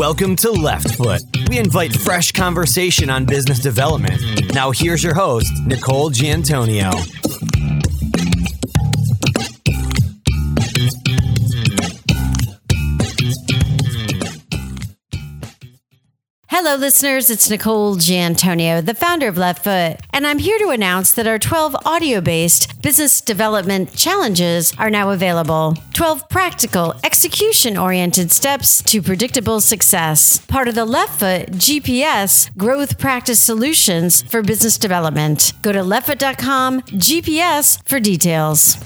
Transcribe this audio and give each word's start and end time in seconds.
Welcome 0.00 0.34
to 0.36 0.50
Left 0.50 0.94
Foot. 0.96 1.20
We 1.50 1.58
invite 1.58 1.92
fresh 1.92 2.32
conversation 2.32 3.10
on 3.10 3.26
business 3.26 3.58
development. 3.58 4.54
Now, 4.54 4.70
here's 4.70 5.04
your 5.04 5.12
host, 5.12 5.52
Nicole 5.66 6.08
Giantonio. 6.08 6.90
Hello, 16.62 16.76
listeners. 16.76 17.30
It's 17.30 17.48
Nicole 17.48 17.96
Giantonio, 17.96 18.82
the 18.82 18.92
founder 18.92 19.26
of 19.28 19.38
Left 19.38 19.64
Foot, 19.64 19.98
and 20.12 20.26
I'm 20.26 20.38
here 20.38 20.58
to 20.58 20.68
announce 20.68 21.14
that 21.14 21.26
our 21.26 21.38
12 21.38 21.74
audio 21.86 22.20
based 22.20 22.82
business 22.82 23.22
development 23.22 23.96
challenges 23.96 24.74
are 24.76 24.90
now 24.90 25.08
available. 25.08 25.74
12 25.94 26.28
practical, 26.28 26.92
execution 27.02 27.78
oriented 27.78 28.30
steps 28.30 28.82
to 28.82 29.00
predictable 29.00 29.62
success. 29.62 30.44
Part 30.48 30.68
of 30.68 30.74
the 30.74 30.84
Left 30.84 31.18
Foot 31.18 31.50
GPS 31.52 32.54
Growth 32.58 32.98
Practice 32.98 33.40
Solutions 33.40 34.20
for 34.20 34.42
Business 34.42 34.76
Development. 34.76 35.54
Go 35.62 35.72
to 35.72 35.78
leftfoot.com 35.78 36.82
GPS 36.82 37.82
for 37.88 37.98
details. 38.00 38.76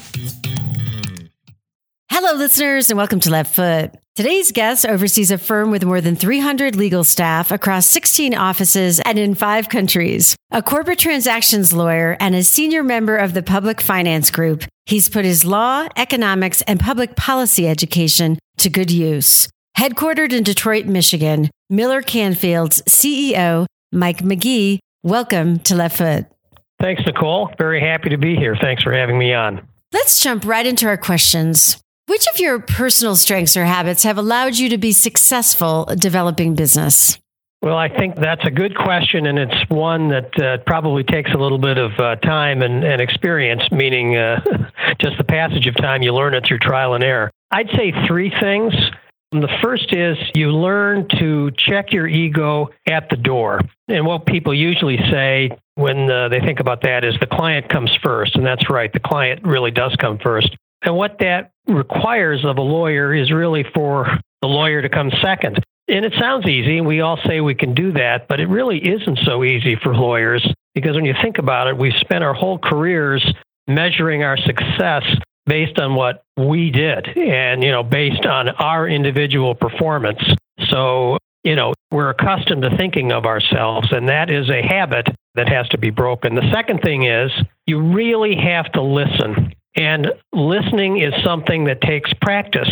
Hello, 2.09 2.35
listeners, 2.39 2.89
and 2.89 2.97
welcome 2.97 3.19
to 3.19 3.31
Left 3.31 3.53
Foot. 3.53 3.97
Today's 4.17 4.53
guest 4.53 4.87
oversees 4.87 5.33
a 5.33 5.39
firm 5.39 5.73
with 5.73 5.85
more 5.85 6.01
than 6.01 6.15
300 6.15 6.77
legal 6.77 7.03
staff 7.03 7.51
across 7.51 7.89
16 7.89 8.33
offices 8.33 9.01
and 9.01 9.19
in 9.19 9.35
five 9.35 9.69
countries. 9.69 10.37
A 10.53 10.63
corporate 10.63 11.01
transactions 11.01 11.73
lawyer 11.73 12.17
and 12.21 12.33
a 12.37 12.45
senior 12.45 12.85
member 12.85 13.17
of 13.17 13.35
the 13.35 13.43
Public 13.43 13.81
Finance 13.81 14.31
Group, 14.31 14.63
he's 14.87 15.09
put 15.09 15.25
his 15.25 15.45
law, 15.45 15.89
economics, 15.97 16.63
and 16.63 16.79
public 16.79 17.17
policy 17.17 17.67
education 17.67 18.39
to 18.59 18.71
good 18.71 18.93
use. 18.93 19.49
Headquartered 19.77 20.33
in 20.33 20.45
Detroit, 20.45 20.87
Michigan, 20.87 21.51
Miller 21.69 22.01
Canfield's 22.01 22.83
CEO, 22.83 23.67
Mike 23.91 24.19
McGee, 24.19 24.79
welcome 25.03 25.59
to 25.59 25.75
Left 25.75 25.99
Foot. 25.99 26.27
Thanks, 26.81 27.03
Nicole. 27.05 27.51
Very 27.59 27.81
happy 27.81 28.11
to 28.11 28.17
be 28.17 28.37
here. 28.37 28.57
Thanks 28.61 28.85
for 28.85 28.93
having 28.93 29.19
me 29.19 29.35
on. 29.35 29.67
Let's 29.93 30.23
jump 30.23 30.45
right 30.45 30.67
into 30.67 30.87
our 30.87 30.97
questions. 30.97 31.79
Which 32.15 32.29
of 32.33 32.39
your 32.39 32.61
personal 32.61 33.17
strengths 33.17 33.57
or 33.57 33.65
habits 33.65 34.05
have 34.05 34.19
allowed 34.19 34.57
you 34.57 34.69
to 34.69 34.79
be 34.79 34.93
successful 34.93 35.85
developing 35.99 36.55
business? 36.55 37.19
Well, 37.61 37.77
I 37.77 37.89
think 37.89 38.15
that's 38.15 38.47
a 38.47 38.53
good 38.53 38.77
question, 38.77 39.27
and 39.27 39.37
it's 39.37 39.69
one 39.69 40.11
that 40.11 40.41
uh, 40.41 40.59
probably 40.59 41.03
takes 41.03 41.33
a 41.33 41.37
little 41.37 41.59
bit 41.59 41.77
of 41.77 41.91
uh, 41.99 42.15
time 42.15 42.63
and, 42.63 42.85
and, 42.85 43.01
experience, 43.01 43.65
meaning 43.73 44.17
uh, 44.17 44.41
just 45.01 45.19
the 45.19 45.25
passage 45.25 45.67
of 45.67 45.75
time. 45.75 46.03
You 46.03 46.15
learn 46.15 46.35
it 46.35 46.45
through 46.47 46.61
trial 46.61 46.95
and 46.95 47.03
error. 47.03 47.33
I'd 47.51 47.71
say 47.71 47.93
three 48.07 48.31
things. 48.31 48.73
The 49.33 49.49
first 49.61 49.93
is 49.93 50.17
you 50.37 50.53
learn 50.53 51.09
to 51.19 51.51
check 51.59 51.93
your 51.93 52.07
ego 52.07 52.69
at 52.87 53.11
the 53.11 53.17
door. 53.17 53.61
And 53.89 54.07
what 54.07 54.25
people 54.25 54.55
usually 54.55 54.99
say 55.11 55.51
when 55.75 56.09
uh, 56.09 56.29
they 56.29 56.39
think 56.39 56.61
about 56.61 56.83
that 56.83 57.05
is 57.05 57.17
the 57.19 57.27
client 57.27 57.69
comes 57.69 57.93
first. 58.05 58.37
And 58.37 58.47
that's 58.47 58.71
right, 58.71 58.93
the 58.93 59.01
client 59.01 59.43
really 59.43 59.73
does 59.73 59.97
come 59.97 60.19
first. 60.19 60.57
And 60.83 60.95
what 60.95 61.19
that 61.19 61.51
requires 61.67 62.45
of 62.45 62.59
a 62.59 62.63
lawyer 62.63 63.15
is 63.15 63.31
really 63.31 63.65
for 63.75 64.07
the 64.43 64.49
lawyer 64.49 64.83
to 64.83 64.89
come 64.89 65.11
second. 65.23 65.63
And 65.87 66.05
it 66.05 66.15
sounds 66.19 66.47
easy, 66.47 66.79
and 66.79 66.87
we 66.87 67.03
all 67.03 67.19
say 67.27 67.41
we 67.41 67.55
can 67.55 67.75
do 67.75 67.93
that, 67.93 68.27
but 68.27 68.41
it 68.41 68.49
really 68.49 68.79
isn't 68.79 69.19
so 69.25 69.45
easy 69.45 69.77
for 69.77 69.95
lawyers 69.95 70.47
because 70.75 70.95
when 70.95 71.05
you 71.05 71.15
think 71.23 71.39
about 71.39 71.67
it, 71.67 71.77
we've 71.77 71.97
spent 72.01 72.25
our 72.25 72.33
whole 72.33 72.59
careers 72.59 73.25
measuring 73.67 74.23
our 74.23 74.37
success 74.39 75.03
based 75.47 75.79
on 75.79 75.95
what 75.95 76.23
we 76.37 76.71
did 76.71 77.07
and, 77.17 77.63
you 77.63 77.71
know, 77.71 77.83
based 77.83 78.25
on 78.25 78.49
our 78.49 78.89
individual 78.89 79.55
performance. 79.55 80.23
So, 80.69 81.19
you 81.43 81.55
know, 81.55 81.75
we're 81.91 82.11
accustomed 82.11 82.63
to 82.63 82.77
thinking 82.77 83.13
of 83.13 83.27
ourselves, 83.27 83.89
and 83.93 84.09
that 84.09 84.31
is 84.31 84.49
a 84.49 84.63
habit 84.63 85.07
that 85.35 85.49
has 85.49 85.69
to 85.69 85.79
be 85.79 85.91
broken. 85.91 86.35
The 86.35 86.51
second 86.51 86.81
thing 86.81 87.05
is 87.05 87.31
you 87.67 87.81
really 87.93 88.37
have 88.37 88.73
to 88.73 88.83
listen. 88.83 89.53
And 89.77 90.13
listening 90.33 91.01
is 91.01 91.13
something 91.23 91.65
that 91.65 91.81
takes 91.81 92.13
practice. 92.15 92.71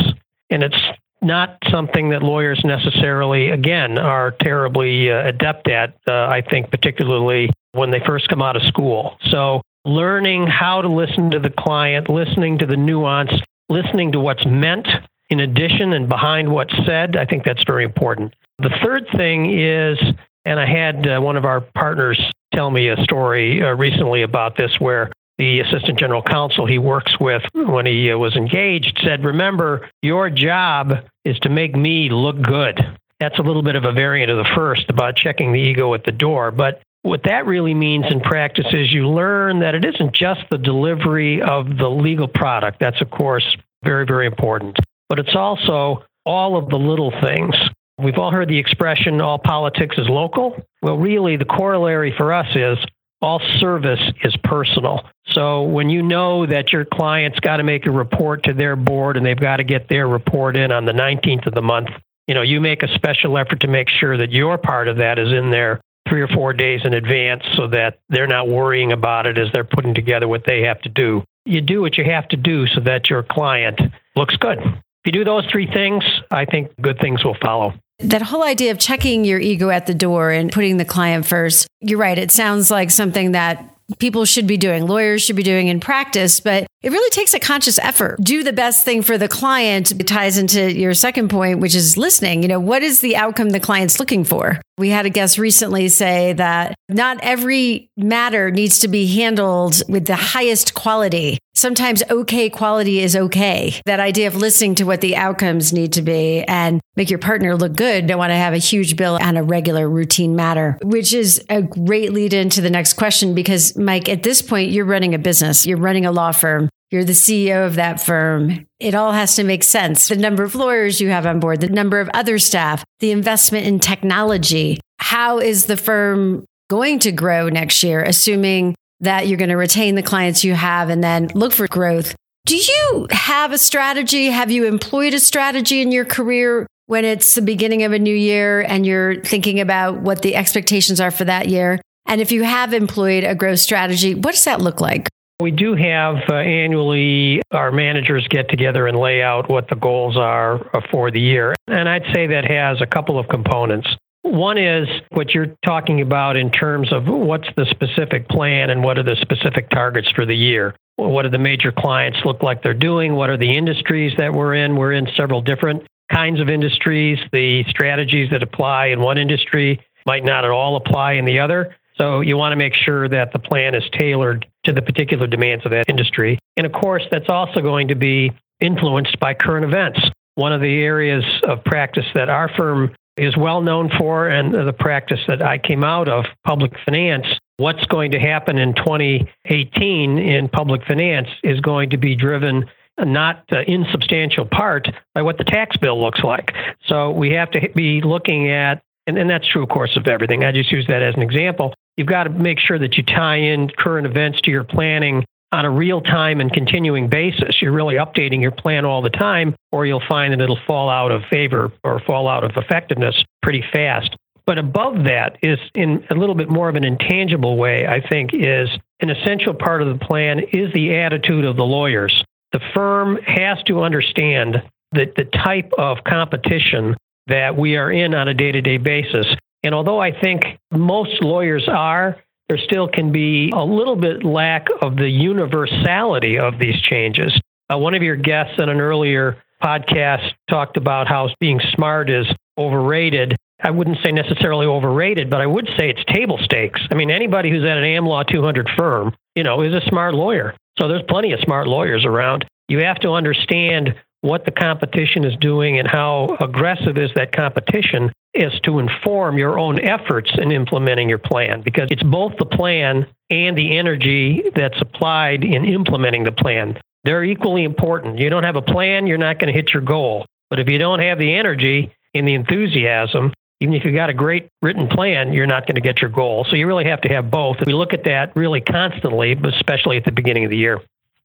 And 0.50 0.62
it's 0.62 0.80
not 1.20 1.56
something 1.70 2.10
that 2.10 2.22
lawyers 2.22 2.60
necessarily, 2.64 3.50
again, 3.50 3.98
are 3.98 4.32
terribly 4.32 5.10
uh, 5.10 5.26
adept 5.26 5.68
at, 5.68 5.96
uh, 6.08 6.26
I 6.26 6.42
think, 6.42 6.70
particularly 6.70 7.50
when 7.72 7.90
they 7.90 8.00
first 8.00 8.28
come 8.28 8.42
out 8.42 8.56
of 8.56 8.62
school. 8.62 9.16
So, 9.30 9.62
learning 9.84 10.46
how 10.46 10.82
to 10.82 10.88
listen 10.88 11.30
to 11.30 11.38
the 11.38 11.50
client, 11.50 12.08
listening 12.08 12.58
to 12.58 12.66
the 12.66 12.76
nuance, 12.76 13.32
listening 13.68 14.12
to 14.12 14.20
what's 14.20 14.44
meant 14.46 14.86
in 15.30 15.40
addition 15.40 15.92
and 15.94 16.08
behind 16.08 16.52
what's 16.52 16.74
said, 16.84 17.16
I 17.16 17.24
think 17.24 17.44
that's 17.44 17.64
very 17.64 17.84
important. 17.84 18.34
The 18.58 18.70
third 18.84 19.08
thing 19.16 19.58
is, 19.58 19.98
and 20.44 20.60
I 20.60 20.66
had 20.66 21.06
uh, 21.06 21.20
one 21.20 21.36
of 21.36 21.44
our 21.44 21.60
partners 21.60 22.20
tell 22.54 22.70
me 22.70 22.88
a 22.88 23.02
story 23.02 23.62
uh, 23.62 23.74
recently 23.74 24.22
about 24.22 24.56
this 24.56 24.78
where 24.78 25.10
the 25.38 25.60
assistant 25.60 25.98
general 25.98 26.22
counsel 26.22 26.66
he 26.66 26.78
works 26.78 27.18
with 27.18 27.42
when 27.54 27.86
he 27.86 28.12
uh, 28.12 28.18
was 28.18 28.36
engaged 28.36 29.00
said, 29.02 29.24
Remember, 29.24 29.88
your 30.02 30.30
job 30.30 31.04
is 31.24 31.38
to 31.40 31.48
make 31.48 31.74
me 31.74 32.10
look 32.10 32.40
good. 32.40 32.80
That's 33.18 33.38
a 33.38 33.42
little 33.42 33.62
bit 33.62 33.76
of 33.76 33.84
a 33.84 33.92
variant 33.92 34.30
of 34.30 34.38
the 34.38 34.50
first 34.54 34.88
about 34.88 35.16
checking 35.16 35.52
the 35.52 35.60
ego 35.60 35.94
at 35.94 36.04
the 36.04 36.12
door. 36.12 36.50
But 36.50 36.82
what 37.02 37.24
that 37.24 37.46
really 37.46 37.74
means 37.74 38.06
in 38.10 38.20
practice 38.20 38.66
is 38.72 38.92
you 38.92 39.08
learn 39.08 39.60
that 39.60 39.74
it 39.74 39.84
isn't 39.84 40.14
just 40.14 40.40
the 40.50 40.58
delivery 40.58 41.42
of 41.42 41.76
the 41.76 41.88
legal 41.88 42.28
product. 42.28 42.78
That's, 42.80 43.00
of 43.00 43.10
course, 43.10 43.56
very, 43.84 44.06
very 44.06 44.26
important. 44.26 44.78
But 45.08 45.18
it's 45.18 45.34
also 45.34 46.04
all 46.24 46.56
of 46.56 46.68
the 46.68 46.78
little 46.78 47.12
things. 47.20 47.54
We've 47.98 48.18
all 48.18 48.30
heard 48.30 48.48
the 48.48 48.58
expression, 48.58 49.20
all 49.20 49.38
politics 49.38 49.96
is 49.98 50.08
local. 50.08 50.60
Well, 50.80 50.96
really, 50.96 51.36
the 51.36 51.44
corollary 51.44 52.14
for 52.16 52.32
us 52.32 52.48
is 52.54 52.78
all 53.22 53.40
service 53.58 54.00
is 54.22 54.36
personal. 54.44 55.06
So 55.28 55.62
when 55.62 55.88
you 55.88 56.02
know 56.02 56.44
that 56.44 56.72
your 56.72 56.84
client's 56.84 57.40
got 57.40 57.58
to 57.58 57.62
make 57.62 57.86
a 57.86 57.90
report 57.90 58.42
to 58.44 58.52
their 58.52 58.76
board 58.76 59.16
and 59.16 59.24
they've 59.24 59.38
got 59.38 59.58
to 59.58 59.64
get 59.64 59.88
their 59.88 60.08
report 60.08 60.56
in 60.56 60.72
on 60.72 60.84
the 60.84 60.92
19th 60.92 61.46
of 61.46 61.54
the 61.54 61.62
month, 61.62 61.88
you 62.26 62.34
know, 62.34 62.42
you 62.42 62.60
make 62.60 62.82
a 62.82 62.94
special 62.94 63.38
effort 63.38 63.60
to 63.60 63.68
make 63.68 63.88
sure 63.88 64.16
that 64.16 64.32
your 64.32 64.58
part 64.58 64.88
of 64.88 64.98
that 64.98 65.18
is 65.18 65.32
in 65.32 65.50
there 65.50 65.80
three 66.08 66.20
or 66.20 66.28
four 66.28 66.52
days 66.52 66.80
in 66.84 66.94
advance 66.94 67.44
so 67.56 67.68
that 67.68 67.98
they're 68.08 68.26
not 68.26 68.48
worrying 68.48 68.92
about 68.92 69.26
it 69.26 69.38
as 69.38 69.48
they're 69.52 69.64
putting 69.64 69.94
together 69.94 70.26
what 70.26 70.44
they 70.44 70.62
have 70.62 70.80
to 70.82 70.88
do. 70.88 71.22
You 71.44 71.60
do 71.60 71.80
what 71.80 71.96
you 71.96 72.04
have 72.04 72.28
to 72.28 72.36
do 72.36 72.66
so 72.66 72.80
that 72.80 73.08
your 73.08 73.22
client 73.22 73.80
looks 74.16 74.36
good. 74.36 74.58
If 74.58 75.06
you 75.06 75.12
do 75.12 75.24
those 75.24 75.46
three 75.46 75.66
things, 75.66 76.04
I 76.30 76.44
think 76.44 76.72
good 76.80 76.98
things 77.00 77.24
will 77.24 77.36
follow. 77.40 77.74
That 77.98 78.22
whole 78.22 78.42
idea 78.42 78.72
of 78.72 78.78
checking 78.78 79.24
your 79.24 79.38
ego 79.38 79.70
at 79.70 79.86
the 79.86 79.94
door 79.94 80.30
and 80.30 80.50
putting 80.50 80.76
the 80.76 80.84
client 80.84 81.26
first, 81.26 81.68
you're 81.80 81.98
right. 81.98 82.18
It 82.18 82.30
sounds 82.30 82.70
like 82.70 82.90
something 82.90 83.32
that 83.32 83.72
people 83.98 84.24
should 84.24 84.46
be 84.46 84.56
doing, 84.56 84.86
lawyers 84.86 85.22
should 85.22 85.36
be 85.36 85.42
doing 85.42 85.68
in 85.68 85.80
practice, 85.80 86.40
but 86.40 86.66
it 86.82 86.90
really 86.90 87.10
takes 87.10 87.34
a 87.34 87.38
conscious 87.38 87.78
effort. 87.78 88.18
Do 88.22 88.42
the 88.42 88.52
best 88.52 88.84
thing 88.84 89.02
for 89.02 89.18
the 89.18 89.28
client. 89.28 89.92
It 89.92 90.06
ties 90.06 90.38
into 90.38 90.72
your 90.72 90.94
second 90.94 91.28
point, 91.28 91.60
which 91.60 91.74
is 91.74 91.96
listening. 91.96 92.42
You 92.42 92.48
know, 92.48 92.60
what 92.60 92.82
is 92.82 93.00
the 93.00 93.16
outcome 93.16 93.50
the 93.50 93.60
client's 93.60 94.00
looking 94.00 94.24
for? 94.24 94.60
We 94.78 94.88
had 94.88 95.06
a 95.06 95.10
guest 95.10 95.38
recently 95.38 95.88
say 95.88 96.32
that 96.34 96.74
not 96.88 97.18
every 97.22 97.88
matter 97.96 98.50
needs 98.50 98.80
to 98.80 98.88
be 98.88 99.06
handled 99.06 99.82
with 99.88 100.06
the 100.06 100.16
highest 100.16 100.74
quality. 100.74 101.38
Sometimes 101.54 102.02
okay 102.10 102.48
quality 102.48 103.00
is 103.00 103.14
okay. 103.14 103.80
That 103.84 104.00
idea 104.00 104.26
of 104.26 104.36
listening 104.36 104.74
to 104.76 104.84
what 104.84 105.00
the 105.00 105.16
outcomes 105.16 105.72
need 105.72 105.92
to 105.94 106.02
be 106.02 106.42
and 106.44 106.80
make 106.96 107.10
your 107.10 107.18
partner 107.18 107.54
look 107.56 107.76
good. 107.76 108.06
Don't 108.06 108.18
want 108.18 108.30
to 108.30 108.36
have 108.36 108.54
a 108.54 108.58
huge 108.58 108.96
bill 108.96 109.18
on 109.20 109.36
a 109.36 109.42
regular 109.42 109.88
routine 109.88 110.34
matter, 110.34 110.78
which 110.82 111.12
is 111.12 111.44
a 111.50 111.62
great 111.62 112.12
lead 112.12 112.32
into 112.32 112.60
the 112.60 112.70
next 112.70 112.94
question 112.94 113.34
because 113.34 113.76
Mike, 113.76 114.08
at 114.08 114.22
this 114.22 114.40
point, 114.40 114.70
you're 114.70 114.86
running 114.86 115.14
a 115.14 115.18
business, 115.18 115.66
you're 115.66 115.78
running 115.78 116.06
a 116.06 116.12
law 116.12 116.32
firm. 116.32 116.68
You're 116.90 117.04
the 117.04 117.12
CEO 117.12 117.66
of 117.66 117.76
that 117.76 118.02
firm. 118.02 118.66
It 118.78 118.94
all 118.94 119.12
has 119.12 119.34
to 119.36 119.44
make 119.44 119.64
sense. 119.64 120.08
The 120.08 120.16
number 120.16 120.42
of 120.42 120.54
lawyers 120.54 121.00
you 121.00 121.08
have 121.08 121.24
on 121.24 121.40
board, 121.40 121.62
the 121.62 121.70
number 121.70 122.00
of 122.00 122.10
other 122.12 122.38
staff, 122.38 122.84
the 123.00 123.12
investment 123.12 123.66
in 123.66 123.80
technology. 123.80 124.78
How 124.98 125.38
is 125.38 125.64
the 125.64 125.78
firm 125.78 126.44
going 126.68 126.98
to 126.98 127.10
grow 127.10 127.48
next 127.48 127.82
year, 127.82 128.02
assuming 128.02 128.74
that 129.02 129.28
you're 129.28 129.38
going 129.38 129.50
to 129.50 129.56
retain 129.56 129.94
the 129.94 130.02
clients 130.02 130.42
you 130.42 130.54
have 130.54 130.88
and 130.88 131.04
then 131.04 131.28
look 131.34 131.52
for 131.52 131.68
growth? 131.68 132.14
Do 132.46 132.56
you 132.56 133.06
have 133.10 133.52
a 133.52 133.58
strategy? 133.58 134.26
Have 134.26 134.50
you 134.50 134.64
employed 134.64 135.14
a 135.14 135.20
strategy 135.20 135.80
in 135.80 135.92
your 135.92 136.04
career 136.04 136.66
when 136.86 137.04
it's 137.04 137.36
the 137.36 137.42
beginning 137.42 137.84
of 137.84 137.92
a 137.92 137.98
new 137.98 138.14
year 138.14 138.62
and 138.62 138.84
you're 138.84 139.22
thinking 139.22 139.60
about 139.60 139.98
what 140.00 140.22
the 140.22 140.34
expectations 140.34 141.00
are 141.00 141.12
for 141.12 141.24
that 141.24 141.48
year? 141.48 141.80
And 142.06 142.20
if 142.20 142.32
you 142.32 142.42
have 142.42 142.74
employed 142.74 143.22
a 143.22 143.34
growth 143.34 143.60
strategy, 143.60 144.14
what 144.14 144.32
does 144.32 144.44
that 144.44 144.60
look 144.60 144.80
like? 144.80 145.08
We 145.40 145.50
do 145.50 145.74
have 145.74 146.16
uh, 146.28 146.34
annually 146.34 147.42
our 147.50 147.72
managers 147.72 148.26
get 148.28 148.48
together 148.48 148.86
and 148.86 148.98
lay 148.98 149.22
out 149.22 149.48
what 149.48 149.68
the 149.68 149.76
goals 149.76 150.16
are 150.16 150.54
uh, 150.74 150.80
for 150.90 151.10
the 151.10 151.20
year. 151.20 151.54
And 151.66 151.88
I'd 151.88 152.04
say 152.12 152.28
that 152.28 152.44
has 152.50 152.80
a 152.80 152.86
couple 152.86 153.18
of 153.18 153.28
components. 153.28 153.88
One 154.22 154.56
is 154.56 154.88
what 155.10 155.34
you're 155.34 155.56
talking 155.64 156.00
about 156.00 156.36
in 156.36 156.50
terms 156.50 156.92
of 156.92 157.08
what's 157.08 157.48
the 157.56 157.66
specific 157.66 158.28
plan 158.28 158.70
and 158.70 158.82
what 158.84 158.96
are 158.96 159.02
the 159.02 159.16
specific 159.16 159.68
targets 159.70 160.10
for 160.12 160.24
the 160.24 160.34
year. 160.34 160.74
What 160.96 161.22
do 161.22 161.28
the 161.28 161.38
major 161.38 161.72
clients 161.72 162.20
look 162.24 162.42
like 162.42 162.62
they're 162.62 162.74
doing? 162.74 163.14
What 163.14 163.30
are 163.30 163.36
the 163.36 163.56
industries 163.56 164.12
that 164.18 164.32
we're 164.32 164.54
in? 164.54 164.76
We're 164.76 164.92
in 164.92 165.08
several 165.16 165.42
different 165.42 165.86
kinds 166.12 166.40
of 166.40 166.48
industries. 166.48 167.18
The 167.32 167.64
strategies 167.68 168.30
that 168.30 168.42
apply 168.42 168.86
in 168.86 169.00
one 169.00 169.18
industry 169.18 169.80
might 170.06 170.24
not 170.24 170.44
at 170.44 170.50
all 170.50 170.76
apply 170.76 171.14
in 171.14 171.24
the 171.24 171.40
other. 171.40 171.76
So 171.98 172.20
you 172.20 172.36
want 172.36 172.52
to 172.52 172.56
make 172.56 172.74
sure 172.74 173.08
that 173.08 173.32
the 173.32 173.38
plan 173.38 173.74
is 173.74 173.84
tailored 173.92 174.46
to 174.64 174.72
the 174.72 174.82
particular 174.82 175.26
demands 175.26 175.64
of 175.64 175.72
that 175.72 175.88
industry. 175.88 176.38
And 176.56 176.64
of 176.64 176.72
course, 176.72 177.02
that's 177.10 177.28
also 177.28 177.60
going 177.60 177.88
to 177.88 177.94
be 177.96 178.32
influenced 178.60 179.18
by 179.18 179.34
current 179.34 179.64
events. 179.64 180.00
One 180.36 180.52
of 180.52 180.60
the 180.60 180.82
areas 180.82 181.24
of 181.42 181.64
practice 181.64 182.06
that 182.14 182.28
our 182.28 182.48
firm 182.48 182.94
is 183.16 183.36
well 183.36 183.60
known 183.60 183.90
for, 183.98 184.28
and 184.28 184.54
the 184.54 184.72
practice 184.72 185.20
that 185.28 185.42
I 185.42 185.58
came 185.58 185.84
out 185.84 186.08
of, 186.08 186.24
public 186.44 186.72
finance, 186.84 187.26
what's 187.58 187.84
going 187.86 188.12
to 188.12 188.18
happen 188.18 188.58
in 188.58 188.74
2018 188.74 190.18
in 190.18 190.48
public 190.48 190.84
finance 190.86 191.28
is 191.42 191.60
going 191.60 191.90
to 191.90 191.96
be 191.96 192.14
driven 192.14 192.64
not 192.98 193.44
uh, 193.52 193.60
in 193.62 193.86
substantial 193.90 194.44
part 194.44 194.88
by 195.14 195.22
what 195.22 195.38
the 195.38 195.44
tax 195.44 195.76
bill 195.76 196.00
looks 196.00 196.22
like. 196.22 196.54
So 196.86 197.10
we 197.10 197.30
have 197.32 197.50
to 197.52 197.68
be 197.74 198.00
looking 198.02 198.50
at, 198.50 198.82
and, 199.06 199.18
and 199.18 199.28
that's 199.28 199.46
true, 199.46 199.62
of 199.62 199.68
course, 199.68 199.96
of 199.96 200.06
everything. 200.06 200.44
I 200.44 200.52
just 200.52 200.70
use 200.70 200.86
that 200.88 201.02
as 201.02 201.14
an 201.14 201.22
example. 201.22 201.74
You've 201.96 202.08
got 202.08 202.24
to 202.24 202.30
make 202.30 202.58
sure 202.58 202.78
that 202.78 202.96
you 202.96 203.02
tie 203.02 203.36
in 203.36 203.68
current 203.68 204.06
events 204.06 204.40
to 204.42 204.50
your 204.50 204.64
planning 204.64 205.24
on 205.52 205.64
a 205.64 205.70
real 205.70 206.00
time 206.00 206.40
and 206.40 206.52
continuing 206.52 207.08
basis. 207.08 207.60
You're 207.60 207.72
really 207.72 207.96
updating 207.96 208.40
your 208.40 208.50
plan 208.50 208.84
all 208.84 209.02
the 209.02 209.10
time, 209.10 209.54
or 209.70 209.86
you'll 209.86 210.02
find 210.08 210.32
that 210.32 210.40
it'll 210.40 210.58
fall 210.66 210.88
out 210.88 211.12
of 211.12 211.22
favor 211.30 211.70
or 211.84 212.00
fall 212.00 212.26
out 212.26 212.42
of 212.42 212.56
effectiveness 212.56 213.22
pretty 213.42 213.62
fast. 213.72 214.16
But 214.46 214.58
above 214.58 215.04
that 215.04 215.36
is 215.42 215.58
in 215.74 216.04
a 216.10 216.14
little 216.14 216.34
bit 216.34 216.48
more 216.48 216.68
of 216.68 216.74
an 216.74 216.84
intangible 216.84 217.56
way, 217.56 217.86
I 217.86 218.00
think, 218.00 218.30
is 218.32 218.68
an 219.00 219.10
essential 219.10 219.54
part 219.54 219.82
of 219.82 219.88
the 219.88 220.04
plan 220.04 220.40
is 220.52 220.72
the 220.72 220.96
attitude 220.96 221.44
of 221.44 221.56
the 221.56 221.64
lawyers. 221.64 222.24
The 222.52 222.60
firm 222.74 223.18
has 223.26 223.62
to 223.64 223.82
understand 223.82 224.62
that 224.92 225.14
the 225.14 225.24
type 225.24 225.72
of 225.78 226.04
competition 226.04 226.96
that 227.28 227.56
we 227.56 227.76
are 227.76 227.90
in 227.90 228.14
on 228.14 228.28
a 228.28 228.34
day 228.34 228.52
to 228.52 228.60
day 228.60 228.78
basis. 228.78 229.26
And 229.62 229.74
although 229.74 230.00
I 230.00 230.18
think 230.18 230.58
most 230.72 231.22
lawyers 231.22 231.68
are, 231.68 232.16
there 232.52 232.60
still 232.62 232.86
can 232.86 233.10
be 233.12 233.50
a 233.54 233.64
little 233.64 233.96
bit 233.96 234.26
lack 234.26 234.66
of 234.82 234.96
the 234.96 235.08
universality 235.08 236.38
of 236.38 236.58
these 236.58 236.78
changes. 236.82 237.32
Uh, 237.72 237.78
one 237.78 237.94
of 237.94 238.02
your 238.02 238.14
guests 238.14 238.56
in 238.58 238.68
an 238.68 238.78
earlier 238.78 239.42
podcast 239.62 240.32
talked 240.50 240.76
about 240.76 241.08
how 241.08 241.30
being 241.40 241.58
smart 241.74 242.10
is 242.10 242.26
overrated. 242.58 243.34
I 243.62 243.70
wouldn't 243.70 243.96
say 244.04 244.12
necessarily 244.12 244.66
overrated, 244.66 245.30
but 245.30 245.40
I 245.40 245.46
would 245.46 245.66
say 245.78 245.88
it's 245.88 246.04
table 246.12 246.36
stakes. 246.42 246.82
I 246.90 246.94
mean, 246.94 247.10
anybody 247.10 247.48
who's 247.48 247.64
at 247.64 247.78
an 247.78 247.84
AmLaw 247.84 248.26
200 248.26 248.68
firm, 248.76 249.14
you 249.34 249.44
know, 249.44 249.62
is 249.62 249.72
a 249.72 249.80
smart 249.88 250.14
lawyer. 250.14 250.54
So 250.78 250.88
there's 250.88 251.04
plenty 251.08 251.32
of 251.32 251.40
smart 251.40 251.66
lawyers 251.66 252.04
around. 252.04 252.44
You 252.68 252.80
have 252.80 252.98
to 252.98 253.12
understand 253.12 253.94
what 254.22 254.44
the 254.44 254.50
competition 254.50 255.24
is 255.24 255.36
doing 255.36 255.78
and 255.78 255.86
how 255.86 256.36
aggressive 256.40 256.96
is 256.96 257.10
that 257.14 257.32
competition 257.32 258.10
is 258.32 258.52
to 258.60 258.78
inform 258.78 259.36
your 259.36 259.58
own 259.58 259.78
efforts 259.78 260.30
in 260.38 260.52
implementing 260.52 261.08
your 261.08 261.18
plan 261.18 261.60
because 261.60 261.88
it's 261.90 262.02
both 262.02 262.32
the 262.38 262.46
plan 262.46 263.06
and 263.28 263.58
the 263.58 263.76
energy 263.76 264.42
that's 264.54 264.80
applied 264.80 265.44
in 265.44 265.64
implementing 265.64 266.24
the 266.24 266.32
plan. 266.32 266.78
They're 267.04 267.24
equally 267.24 267.64
important. 267.64 268.18
You 268.18 268.30
don't 268.30 268.44
have 268.44 268.56
a 268.56 268.62
plan, 268.62 269.06
you're 269.06 269.18
not 269.18 269.38
going 269.38 269.52
to 269.52 269.58
hit 269.58 269.72
your 269.74 269.82
goal. 269.82 270.24
But 270.48 270.60
if 270.60 270.68
you 270.68 270.78
don't 270.78 271.00
have 271.00 271.18
the 271.18 271.34
energy 271.34 271.92
and 272.14 272.26
the 272.26 272.34
enthusiasm, 272.34 273.32
even 273.60 273.74
if 273.74 273.84
you've 273.84 273.94
got 273.94 274.10
a 274.10 274.14
great 274.14 274.48
written 274.60 274.88
plan, 274.88 275.32
you're 275.32 275.46
not 275.46 275.66
going 275.66 275.74
to 275.74 275.80
get 275.80 276.00
your 276.00 276.10
goal. 276.10 276.46
So 276.48 276.56
you 276.56 276.66
really 276.66 276.84
have 276.84 277.00
to 277.02 277.08
have 277.08 277.30
both. 277.30 277.58
And 277.58 277.66
we 277.66 277.74
look 277.74 277.92
at 277.92 278.04
that 278.04 278.34
really 278.36 278.60
constantly, 278.60 279.32
especially 279.32 279.96
at 279.96 280.04
the 280.04 280.12
beginning 280.12 280.44
of 280.44 280.50
the 280.50 280.56
year. 280.56 280.80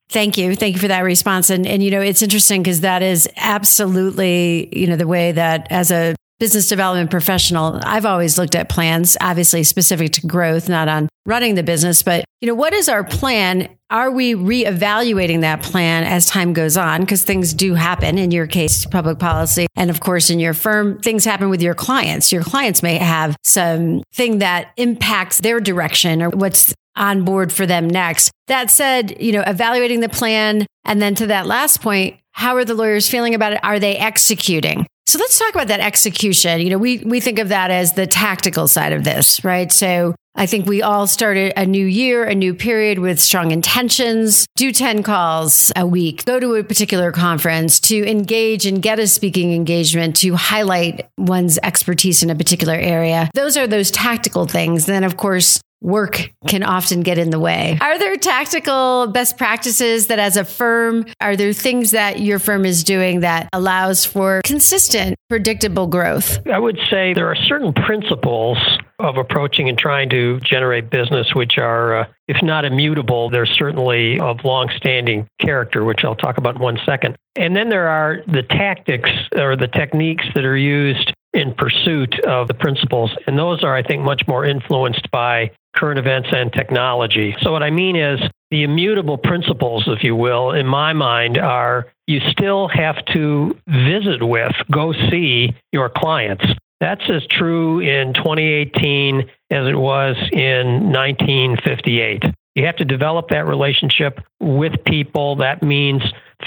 Thank 0.09 0.38
you. 0.38 0.56
Thank 0.56 0.75
you 0.75 0.81
for 0.81 0.88
that 0.88 1.01
response. 1.01 1.50
And, 1.50 1.68
and 1.68 1.83
you 1.83 1.92
know, 1.92 2.01
it's 2.01 2.21
interesting 2.21 2.63
because 2.63 2.81
that 2.81 3.04
is 3.04 3.27
absolutely, 3.36 4.69
you 4.77 4.88
know, 4.88 4.95
the 4.95 5.07
way 5.07 5.33
that 5.33 5.68
as 5.69 5.92
a 5.92 6.15
business 6.39 6.69
development 6.69 7.09
professional, 7.09 7.80
I've 7.83 8.06
always 8.06 8.38
looked 8.38 8.56
at 8.56 8.69
plans, 8.69 9.18
obviously 9.19 9.63
specific 9.63 10.13
to 10.13 10.27
growth, 10.27 10.69
not 10.69 10.88
on 10.88 11.09
running 11.25 11.56
the 11.56 11.63
business, 11.63 12.04
but 12.04 12.24
you 12.42 12.48
know, 12.48 12.54
what 12.54 12.74
is 12.74 12.88
our 12.88 13.04
plan? 13.04 13.68
Are 13.89 14.12
we 14.12 14.33
reevaluating 14.33 15.42
that 15.42 15.63
plan 15.63 16.04
as 16.04 16.27
time 16.27 16.54
goes 16.54 16.77
on? 16.77 17.01
Because 17.01 17.24
things 17.24 17.54
do 17.54 17.74
happen 17.74 18.18
in 18.18 18.31
your 18.31 18.45
case, 18.45 18.86
public 18.86 19.18
policy. 19.18 19.65
And 19.75 19.89
of 19.89 20.00
course, 20.00 20.30
in 20.30 20.39
your 20.39 20.54
firm, 20.54 21.00
things 21.00 21.25
happen 21.25 21.50
with 21.50 21.62
your 21.62 21.74
clients. 21.74 22.31
Your 22.31 22.44
clients 22.44 22.83
may 22.83 22.98
have 22.98 23.36
some 23.44 24.04
thing 24.13 24.39
that 24.39 24.71
impacts 24.77 25.39
their 25.39 25.59
direction 25.59 26.21
or 26.21 26.30
what's 26.30 26.74
on 26.97 27.23
board 27.23 27.53
for 27.53 27.65
them 27.65 27.88
next. 27.88 28.31
That 28.47 28.69
said, 28.71 29.21
you 29.21 29.31
know, 29.31 29.44
evaluating 29.45 30.01
the 30.01 30.09
plan. 30.09 30.65
And 30.85 31.01
then 31.01 31.15
to 31.15 31.27
that 31.27 31.47
last 31.47 31.81
point, 31.81 32.17
how 32.31 32.55
are 32.55 32.65
the 32.65 32.75
lawyers 32.75 33.09
feeling 33.09 33.35
about 33.35 33.53
it? 33.53 33.59
Are 33.63 33.79
they 33.79 33.97
executing? 33.97 34.85
So 35.07 35.19
let's 35.19 35.39
talk 35.39 35.55
about 35.55 35.69
that 35.69 35.79
execution. 35.79 36.59
You 36.59 36.71
know, 36.71 36.77
we 36.77 36.97
we 36.99 37.21
think 37.21 37.39
of 37.39 37.49
that 37.49 37.71
as 37.71 37.94
the 37.94 38.07
tactical 38.07 38.67
side 38.67 38.91
of 38.91 39.05
this, 39.05 39.41
right? 39.44 39.71
So 39.71 40.15
I 40.35 40.45
think 40.45 40.67
we 40.67 40.83
all 40.83 41.07
started 41.07 41.53
a 41.57 41.65
new 41.65 41.85
year, 41.85 42.23
a 42.23 42.35
new 42.35 42.53
period 42.53 42.99
with 42.99 43.19
strong 43.19 43.49
intentions, 43.49 44.45
do 44.55 44.71
10 44.71 45.01
calls 45.01 45.71
a 45.75 45.88
week, 45.88 46.25
go 46.25 46.39
to 46.39 46.53
a 46.53 46.63
particular 46.63 47.11
conference 47.11 47.79
to 47.79 48.07
engage 48.07 48.67
and 48.67 48.79
get 48.79 48.99
a 48.99 49.07
speaking 49.07 49.53
engagement 49.53 50.15
to 50.17 50.35
highlight 50.35 51.09
one's 51.17 51.57
expertise 51.63 52.21
in 52.21 52.29
a 52.29 52.35
particular 52.35 52.75
area. 52.75 53.31
Those 53.33 53.57
are 53.57 53.65
those 53.65 53.89
tactical 53.89 54.45
things. 54.45 54.85
Then, 54.85 55.03
of 55.03 55.17
course, 55.17 55.59
work 55.81 56.31
can 56.47 56.63
often 56.63 57.01
get 57.01 57.18
in 57.18 57.29
the 57.29 57.39
way. 57.39 57.77
Are 57.81 58.00
there 58.00 58.15
tactical 58.18 59.07
best 59.07 59.38
practices 59.38 60.07
that 60.07 60.19
as 60.19 60.38
a 60.38 60.45
firm, 60.45 61.06
are 61.21 61.35
there 61.35 61.53
things 61.53 61.91
that 61.91 62.19
your 62.19 62.39
firm 62.39 62.65
is 62.65 62.83
doing 62.83 63.21
that 63.21 63.50
allows 63.53 64.06
for 64.06 64.41
consistent, 64.44 65.15
predictable 65.29 65.88
growth? 65.88 66.45
I 66.47 66.59
would 66.59 66.79
say 66.89 67.13
there 67.13 67.27
are 67.27 67.35
certain 67.35 67.74
principles 67.74 68.57
of 69.00 69.18
approaching 69.18 69.69
and 69.69 69.77
trying 69.77 70.09
to 70.09 70.39
generate 70.39 70.89
business 70.89 71.35
which 71.35 71.57
are, 71.59 72.00
uh, 72.00 72.06
if 72.27 72.41
not 72.41 72.65
immutable, 72.65 73.30
they're 73.30 73.45
certainly 73.45 74.19
of 74.19 74.44
long-standing 74.44 75.27
character, 75.39 75.83
which 75.83 76.03
I'll 76.03 76.15
talk 76.15 76.38
about 76.38 76.56
in 76.56 76.62
one 76.62 76.80
second. 76.85 77.15
And 77.35 77.56
then 77.56 77.69
there 77.69 77.88
are 77.88 78.23
the 78.27 78.41
tactics 78.41 79.12
or 79.35 79.56
the 79.56 79.68
techniques 79.68 80.25
that 80.33 80.44
are 80.44 80.57
used 80.57 81.13
in 81.33 81.53
pursuit 81.53 82.19
of 82.21 82.47
the 82.47 82.56
principles. 82.56 83.15
And 83.27 83.38
those 83.38 83.63
are, 83.63 83.75
I 83.75 83.83
think, 83.83 84.01
much 84.01 84.27
more 84.27 84.44
influenced 84.44 85.12
by 85.12 85.51
current 85.77 86.00
events 86.00 86.29
and 86.31 86.51
technology. 86.51 87.35
So, 87.41 87.51
what 87.51 87.63
I 87.63 87.69
mean 87.69 87.95
is 87.95 88.19
the 88.50 88.63
immutable 88.63 89.18
principles, 89.18 89.83
if 89.88 90.03
you 90.03 90.15
will, 90.15 90.51
in 90.51 90.65
my 90.65 90.94
mind, 90.94 91.38
are 91.38 91.88
you 92.07 92.21
still 92.31 92.69
have 92.69 93.03
to 93.13 93.57
visit 93.68 94.24
with, 94.24 94.53
go 94.71 94.94
see 94.94 95.53
your 95.71 95.89
clients. 95.89 96.45
That's 96.79 97.01
as 97.09 97.25
true 97.28 97.80
in 97.80 98.13
2018 98.13 99.30
as 99.51 99.68
it 99.68 99.75
was 99.75 100.16
in 100.31 100.92
1958. 100.92 102.23
You 102.56 102.66
have 102.66 102.78
to 102.78 102.85
develop 102.85 103.30
that 103.30 103.45
relationship 103.45 104.19
with 104.40 104.83
people. 104.85 105.37
That 105.37 105.61
means 105.61 106.01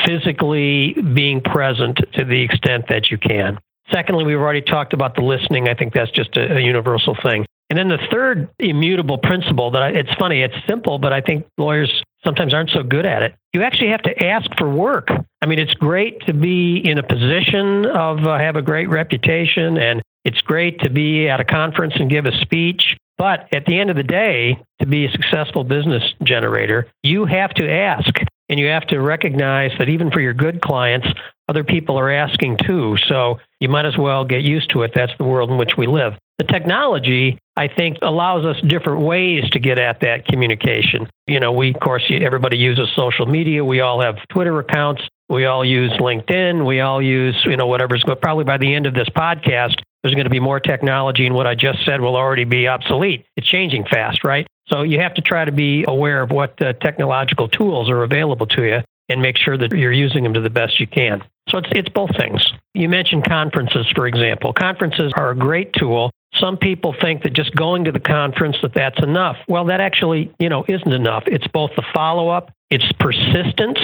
physically 0.07 0.95
being 0.95 1.41
present 1.41 2.01
to 2.15 2.25
the 2.25 2.41
extent 2.43 2.87
that 2.89 3.11
you 3.11 3.19
can. 3.19 3.59
Secondly, 3.93 4.25
we've 4.25 4.39
already 4.39 4.63
talked 4.63 4.93
about 4.93 5.17
the 5.17 5.23
listening. 5.23 5.69
I 5.69 5.75
think 5.75 5.93
that's 5.93 6.11
just 6.13 6.37
a, 6.37 6.57
a 6.57 6.61
universal 6.61 7.17
thing. 7.23 7.45
And 7.71 7.79
then 7.79 7.89
the 7.89 7.99
third 8.11 8.51
immutable 8.59 9.17
principle 9.17 9.71
that 9.71 9.83
I, 9.83 9.89
it's 9.91 10.13
funny, 10.15 10.43
it's 10.43 10.57
simple, 10.69 10.99
but 10.99 11.13
I 11.13 11.21
think 11.21 11.47
lawyers 11.57 12.03
sometimes 12.25 12.53
aren't 12.53 12.71
so 12.71 12.83
good 12.83 13.07
at 13.07 13.23
it. 13.23 13.35
You 13.53 13.63
actually 13.63 13.91
have 13.91 14.03
to 14.03 14.25
ask 14.25 14.51
for 14.59 14.69
work. 14.69 15.09
I 15.41 15.47
mean, 15.47 15.61
it's 15.61 15.75
great 15.75 16.27
to 16.27 16.35
be 16.35 16.79
in 16.79 16.99
a 16.99 17.03
position 17.03 17.87
of 17.87 18.27
uh, 18.27 18.39
have 18.39 18.57
a 18.57 18.63
great 18.63 18.89
reputation, 18.89 19.79
and 19.79 20.03
it's 20.25 20.41
great 20.43 20.81
to 20.81 20.91
be 20.91 21.29
at 21.29 21.41
a 21.41 21.45
conference 21.45 21.95
and 21.97 22.11
give 22.11 22.27
a 22.27 22.37
speech. 22.41 22.97
But 23.17 23.49
at 23.55 23.67
the 23.67 23.79
end 23.79 23.91
of 23.91 23.97
the 23.97 24.03
day, 24.03 24.59
to 24.81 24.87
be 24.87 25.07
a 25.07 25.11
successful 25.11 25.63
business 25.63 26.03
generator, 26.23 26.89
you 27.03 27.25
have 27.27 27.55
to 27.55 27.71
ask 27.71 28.15
and 28.49 28.59
you 28.59 28.67
have 28.67 28.87
to 28.89 28.99
recognize 28.99 29.71
that 29.79 29.89
even 29.89 30.11
for 30.11 30.21
your 30.21 30.35
good 30.35 30.61
clients, 30.61 31.07
other 31.49 31.63
people 31.63 31.99
are 31.99 32.11
asking 32.11 32.57
too. 32.57 32.97
So 33.07 33.39
you 33.61 33.69
might 33.69 33.87
as 33.87 33.97
well 33.97 34.25
get 34.25 34.43
used 34.43 34.71
to 34.71 34.83
it. 34.83 34.93
That's 34.95 35.13
the 35.19 35.25
world 35.25 35.51
in 35.51 35.59
which 35.59 35.77
we 35.77 35.87
live. 35.87 36.15
The 36.39 36.45
technology, 36.45 37.39
I 37.57 37.69
think, 37.69 37.99
allows 38.01 38.47
us 38.47 38.57
different 38.63 39.03
ways 39.03 39.49
to 39.51 39.59
get 39.59 39.79
at 39.79 40.01
that 40.01 40.25
communication. 40.25 41.09
You 41.27 41.39
know, 41.39 41.53
we, 41.53 41.75
of 41.75 41.81
course, 41.81 42.03
everybody 42.11 42.57
uses 42.57 42.89
social 42.97 43.27
media. 43.27 43.63
We 43.63 43.81
all 43.81 44.01
have 44.01 44.17
Twitter 44.31 44.59
accounts. 44.59 45.03
We 45.29 45.45
all 45.45 45.65
use 45.65 45.93
LinkedIn. 45.93 46.67
We 46.67 46.81
all 46.81 47.03
use, 47.03 47.37
you 47.45 47.57
know, 47.57 47.67
whatever's 47.67 48.03
going. 48.03 48.19
Probably 48.21 48.45
by 48.45 48.57
the 48.57 48.75
end 48.75 48.87
of 48.87 48.95
this 48.95 49.09
podcast, 49.11 49.83
there's 50.03 50.15
going 50.15 50.25
to 50.25 50.31
be 50.31 50.41
more 50.41 50.61
technology, 50.61 51.27
and 51.27 51.35
what 51.35 51.47
I 51.47 51.55
just 51.55 51.85
said 51.85 52.01
will 52.01 52.17
already 52.17 52.45
be 52.45 52.67
obsolete. 52.67 53.27
It's 53.37 53.47
changing 53.47 53.85
fast, 53.85 54.25
right? 54.25 54.47
So 54.69 54.83
you 54.83 55.01
have 55.01 55.15
to 55.15 55.21
try 55.21 55.45
to 55.45 55.53
be 55.53 55.85
aware 55.87 56.23
of 56.23 56.31
what 56.31 56.61
uh, 56.63 56.73
technological 56.75 57.49
tools 57.49 57.91
are 57.91 58.03
available 58.03 58.47
to 58.47 58.65
you 58.65 58.81
and 59.11 59.21
make 59.21 59.37
sure 59.37 59.59
that 59.59 59.73
you're 59.73 59.93
using 59.93 60.23
them 60.23 60.35
to 60.35 60.41
the 60.41 60.51
best 60.51 60.81
you 60.81 60.87
can. 60.87 61.23
So 61.51 61.59
it's, 61.59 61.69
it's 61.73 61.89
both 61.89 62.17
things. 62.17 62.53
You 62.75 62.89
mentioned 62.89 63.25
conferences, 63.25 63.87
for 63.95 64.07
example. 64.07 64.53
Conferences 64.53 65.13
are 65.17 65.31
a 65.31 65.37
great 65.37 65.73
tool. 65.73 66.11
Some 66.35 66.57
people 66.57 66.95
think 67.01 67.25
that 67.25 67.33
just 67.33 67.55
going 67.57 67.85
to 67.85 67.93
the 67.93 68.01
conference 68.01 68.57
that 68.63 68.73
that's 68.75 69.03
enough. 69.03 69.37
Well, 69.49 69.65
that 69.67 69.81
actually, 69.81 70.33
you 70.39 70.49
know, 70.49 70.65
isn't 70.69 70.93
enough. 70.93 71.25
It's 71.27 71.47
both 71.49 71.73
the 71.75 71.83
follow-up, 71.93 72.53
it's 72.71 72.91
persistence, 73.01 73.81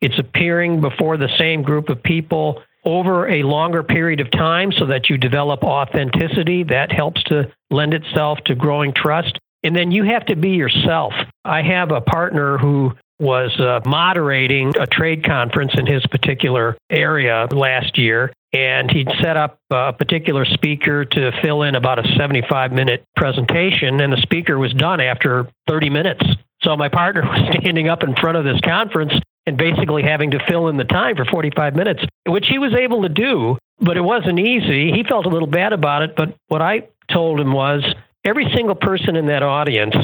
it's 0.00 0.18
appearing 0.18 0.80
before 0.80 1.18
the 1.18 1.28
same 1.36 1.62
group 1.62 1.90
of 1.90 2.02
people 2.02 2.62
over 2.86 3.28
a 3.28 3.42
longer 3.42 3.82
period 3.82 4.20
of 4.20 4.30
time 4.30 4.72
so 4.72 4.86
that 4.86 5.10
you 5.10 5.18
develop 5.18 5.62
authenticity. 5.62 6.62
That 6.64 6.90
helps 6.90 7.22
to 7.24 7.52
lend 7.70 7.92
itself 7.92 8.38
to 8.46 8.54
growing 8.54 8.94
trust. 8.94 9.38
And 9.62 9.76
then 9.76 9.90
you 9.90 10.04
have 10.04 10.24
to 10.26 10.36
be 10.36 10.50
yourself. 10.50 11.12
I 11.44 11.60
have 11.60 11.92
a 11.92 12.00
partner 12.00 12.56
who 12.56 12.94
was 13.20 13.58
uh, 13.60 13.80
moderating 13.84 14.72
a 14.78 14.86
trade 14.86 15.24
conference 15.24 15.72
in 15.76 15.86
his 15.86 16.04
particular 16.06 16.76
area 16.88 17.46
last 17.52 17.98
year. 17.98 18.32
And 18.52 18.90
he'd 18.90 19.10
set 19.20 19.36
up 19.36 19.58
a 19.70 19.92
particular 19.92 20.44
speaker 20.44 21.04
to 21.04 21.32
fill 21.40 21.62
in 21.62 21.76
about 21.76 22.04
a 22.04 22.16
75 22.16 22.72
minute 22.72 23.04
presentation, 23.14 24.00
and 24.00 24.12
the 24.12 24.20
speaker 24.20 24.58
was 24.58 24.72
done 24.72 25.00
after 25.00 25.48
30 25.68 25.90
minutes. 25.90 26.24
So 26.62 26.76
my 26.76 26.88
partner 26.88 27.22
was 27.24 27.54
standing 27.60 27.88
up 27.88 28.02
in 28.02 28.16
front 28.16 28.36
of 28.36 28.44
this 28.44 28.60
conference 28.62 29.12
and 29.46 29.56
basically 29.56 30.02
having 30.02 30.32
to 30.32 30.44
fill 30.48 30.68
in 30.68 30.76
the 30.76 30.84
time 30.84 31.16
for 31.16 31.24
45 31.24 31.76
minutes, 31.76 32.04
which 32.26 32.46
he 32.48 32.58
was 32.58 32.74
able 32.74 33.02
to 33.02 33.08
do, 33.08 33.56
but 33.78 33.96
it 33.96 34.02
wasn't 34.02 34.38
easy. 34.38 34.92
He 34.92 35.04
felt 35.04 35.26
a 35.26 35.30
little 35.30 35.48
bad 35.48 35.72
about 35.72 36.02
it, 36.02 36.16
but 36.16 36.34
what 36.48 36.60
I 36.60 36.88
told 37.10 37.40
him 37.40 37.52
was 37.52 37.84
every 38.24 38.50
single 38.54 38.74
person 38.74 39.16
in 39.16 39.26
that 39.26 39.42
audience 39.42 39.96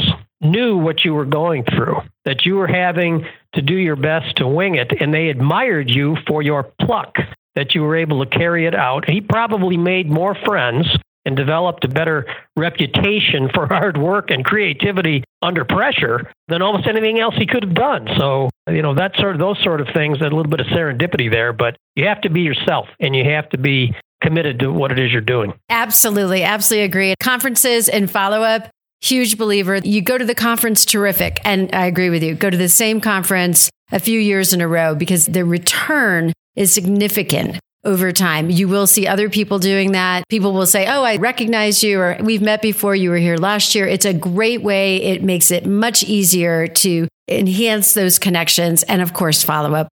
knew 0.51 0.77
what 0.77 1.05
you 1.05 1.15
were 1.15 1.25
going 1.25 1.65
through, 1.65 2.01
that 2.25 2.47
you 2.47 2.57
were 2.57 2.67
having 2.67 3.27
to 3.55 3.63
do 3.63 3.75
your 3.75 3.97
best 3.97 4.37
to 4.37 4.47
wing 4.47 4.77
it, 4.77 4.93
and 5.01 5.13
they 5.13 5.29
admired 5.29 5.91
you 5.91 6.17
for 6.27 6.43
your 6.43 6.65
pluck, 6.81 7.17
that 7.55 7.75
you 7.75 7.83
were 7.83 7.97
able 7.97 8.25
to 8.25 8.39
carry 8.39 8.67
it 8.67 8.75
out. 8.75 9.09
He 9.09 9.21
probably 9.21 9.77
made 9.77 10.11
more 10.11 10.35
friends 10.35 10.87
and 11.25 11.37
developed 11.37 11.85
a 11.85 11.89
better 11.89 12.25
reputation 12.57 13.51
for 13.53 13.67
hard 13.69 13.99
work 13.99 14.31
and 14.31 14.45
creativity 14.45 15.25
under 15.43 15.65
pressure 15.65 16.31
than 16.49 16.63
almost 16.63 16.87
anything 16.87 17.19
else 17.19 17.35
he 17.37 17.47
could 17.47 17.65
have 17.65 17.75
done. 17.75 18.09
So, 18.17 18.49
you 18.71 18.81
know, 18.81 18.95
that 18.95 19.17
sort 19.17 19.35
of 19.35 19.41
those 19.41 19.61
sort 19.63 19.81
of 19.81 19.89
things, 19.93 20.19
a 20.21 20.25
little 20.25 20.45
bit 20.45 20.61
of 20.61 20.67
serendipity 20.69 21.31
there, 21.31 21.53
but 21.53 21.77
you 21.97 22.07
have 22.07 22.21
to 22.23 22.31
be 22.31 22.43
yourself 22.43 22.87
and 23.01 23.15
you 23.15 23.25
have 23.25 23.49
to 23.51 23.59
be 23.59 23.95
committed 24.23 24.61
to 24.61 24.73
what 24.73 24.93
it 24.93 24.99
is 24.99 25.13
you're 25.13 25.21
doing. 25.21 25.53
Absolutely, 25.69 26.43
absolutely 26.43 26.85
agree. 26.85 27.15
Conferences 27.21 27.89
and 27.89 28.11
follow-up 28.11 28.71
huge 29.01 29.39
believer. 29.39 29.77
You 29.77 30.03
go 30.03 30.19
to 30.19 30.25
the 30.25 30.35
conference, 30.35 30.85
terrific. 30.85 31.41
And 31.45 31.75
I 31.75 31.87
agree 31.87 32.11
with 32.11 32.23
you. 32.23 32.35
Go 32.35 32.51
to 32.51 32.57
the 32.57 32.69
same 32.69 33.01
conference 33.01 33.71
a 33.93 34.01
few 34.01 34.19
years 34.19 34.53
in 34.53 34.61
a 34.61 34.69
row 34.69 34.95
because 34.95 35.27
the 35.27 35.45
return 35.45 36.33
is 36.57 36.73
significant 36.73 37.59
over 37.85 38.11
time. 38.11 38.51
You 38.51 38.69
will 38.69 38.87
see 38.87 39.07
other 39.07 39.31
people 39.31 39.59
doing 39.59 39.93
that. 39.93 40.25
People 40.29 40.53
will 40.53 40.67
say, 40.67 40.87
Oh, 40.87 41.05
I 41.05 41.17
recognize 41.17 41.85
you, 41.85 42.01
or 42.01 42.17
we've 42.21 42.43
met 42.43 42.61
before. 42.61 42.97
You 42.97 43.11
were 43.11 43.17
here 43.17 43.37
last 43.37 43.75
year. 43.75 43.87
It's 43.87 44.05
a 44.05 44.13
great 44.13 44.63
way. 44.63 44.97
It 44.97 45.23
makes 45.23 45.51
it 45.51 45.67
much 45.67 46.03
easier 46.03 46.67
to 46.67 47.07
enhance 47.29 47.95
those 47.95 48.19
connections 48.19 48.83
and, 48.85 49.01
of 49.01 49.13
course, 49.13 49.43
follow 49.43 49.75
up 49.75 49.89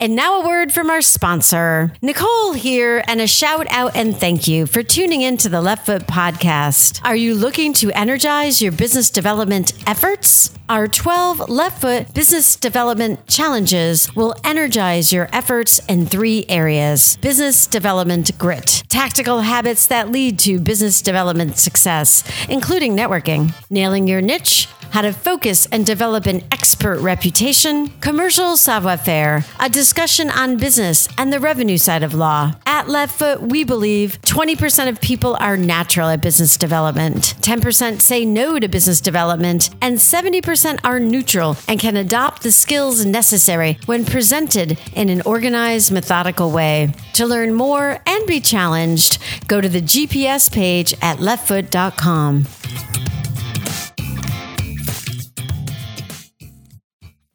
and 0.00 0.16
now 0.16 0.40
a 0.40 0.46
word 0.46 0.72
from 0.72 0.88
our 0.88 1.02
sponsor. 1.02 1.92
Nicole 2.00 2.54
here, 2.54 3.04
and 3.06 3.20
a 3.20 3.26
shout 3.26 3.66
out 3.70 3.94
and 3.94 4.16
thank 4.16 4.48
you 4.48 4.66
for 4.66 4.82
tuning 4.82 5.20
in 5.20 5.36
to 5.36 5.48
the 5.50 5.60
Left 5.60 5.86
Foot 5.86 6.06
podcast. 6.06 7.00
Are 7.04 7.14
you 7.14 7.34
looking 7.34 7.74
to 7.74 7.90
energize 7.92 8.62
your 8.62 8.72
business 8.72 9.10
development 9.10 9.74
efforts? 9.86 10.52
Our 10.70 10.88
12 10.88 11.50
Left 11.50 11.80
Foot 11.80 12.14
Business 12.14 12.56
Development 12.56 13.26
Challenges 13.26 14.14
will 14.14 14.34
energize 14.42 15.12
your 15.12 15.28
efforts 15.32 15.80
in 15.88 16.06
three 16.06 16.46
areas 16.48 17.18
business 17.18 17.66
development 17.66 18.38
grit, 18.38 18.84
tactical 18.88 19.40
habits 19.40 19.86
that 19.88 20.10
lead 20.10 20.38
to 20.40 20.58
business 20.60 21.02
development 21.02 21.58
success, 21.58 22.24
including 22.48 22.96
networking, 22.96 23.52
nailing 23.68 24.08
your 24.08 24.20
niche 24.20 24.68
how 24.90 25.02
to 25.02 25.12
focus 25.12 25.66
and 25.72 25.86
develop 25.86 26.26
an 26.26 26.42
expert 26.52 27.00
reputation, 27.00 27.88
commercial 28.00 28.56
savoir 28.56 28.96
faire, 28.96 29.44
a 29.58 29.68
discussion 29.68 30.30
on 30.30 30.56
business 30.56 31.08
and 31.18 31.32
the 31.32 31.40
revenue 31.40 31.78
side 31.78 32.02
of 32.02 32.14
law. 32.14 32.52
At 32.66 32.88
Left 32.88 33.18
Foot, 33.18 33.42
we 33.42 33.64
believe 33.64 34.20
20% 34.22 34.88
of 34.88 35.00
people 35.00 35.36
are 35.40 35.56
natural 35.56 36.08
at 36.08 36.20
business 36.20 36.56
development, 36.56 37.34
10% 37.40 38.00
say 38.00 38.24
no 38.24 38.58
to 38.58 38.68
business 38.68 39.00
development, 39.00 39.70
and 39.80 39.98
70% 39.98 40.80
are 40.84 41.00
neutral 41.00 41.56
and 41.68 41.80
can 41.80 41.96
adopt 41.96 42.42
the 42.42 42.52
skills 42.52 43.04
necessary 43.04 43.78
when 43.86 44.04
presented 44.04 44.78
in 44.94 45.08
an 45.08 45.22
organized, 45.22 45.92
methodical 45.92 46.50
way. 46.50 46.92
To 47.14 47.26
learn 47.26 47.54
more 47.54 48.00
and 48.06 48.26
be 48.26 48.40
challenged, 48.40 49.18
go 49.46 49.60
to 49.60 49.68
the 49.68 49.82
GPS 49.82 50.50
page 50.50 50.94
at 51.02 51.18
leftfoot.com. 51.18 52.46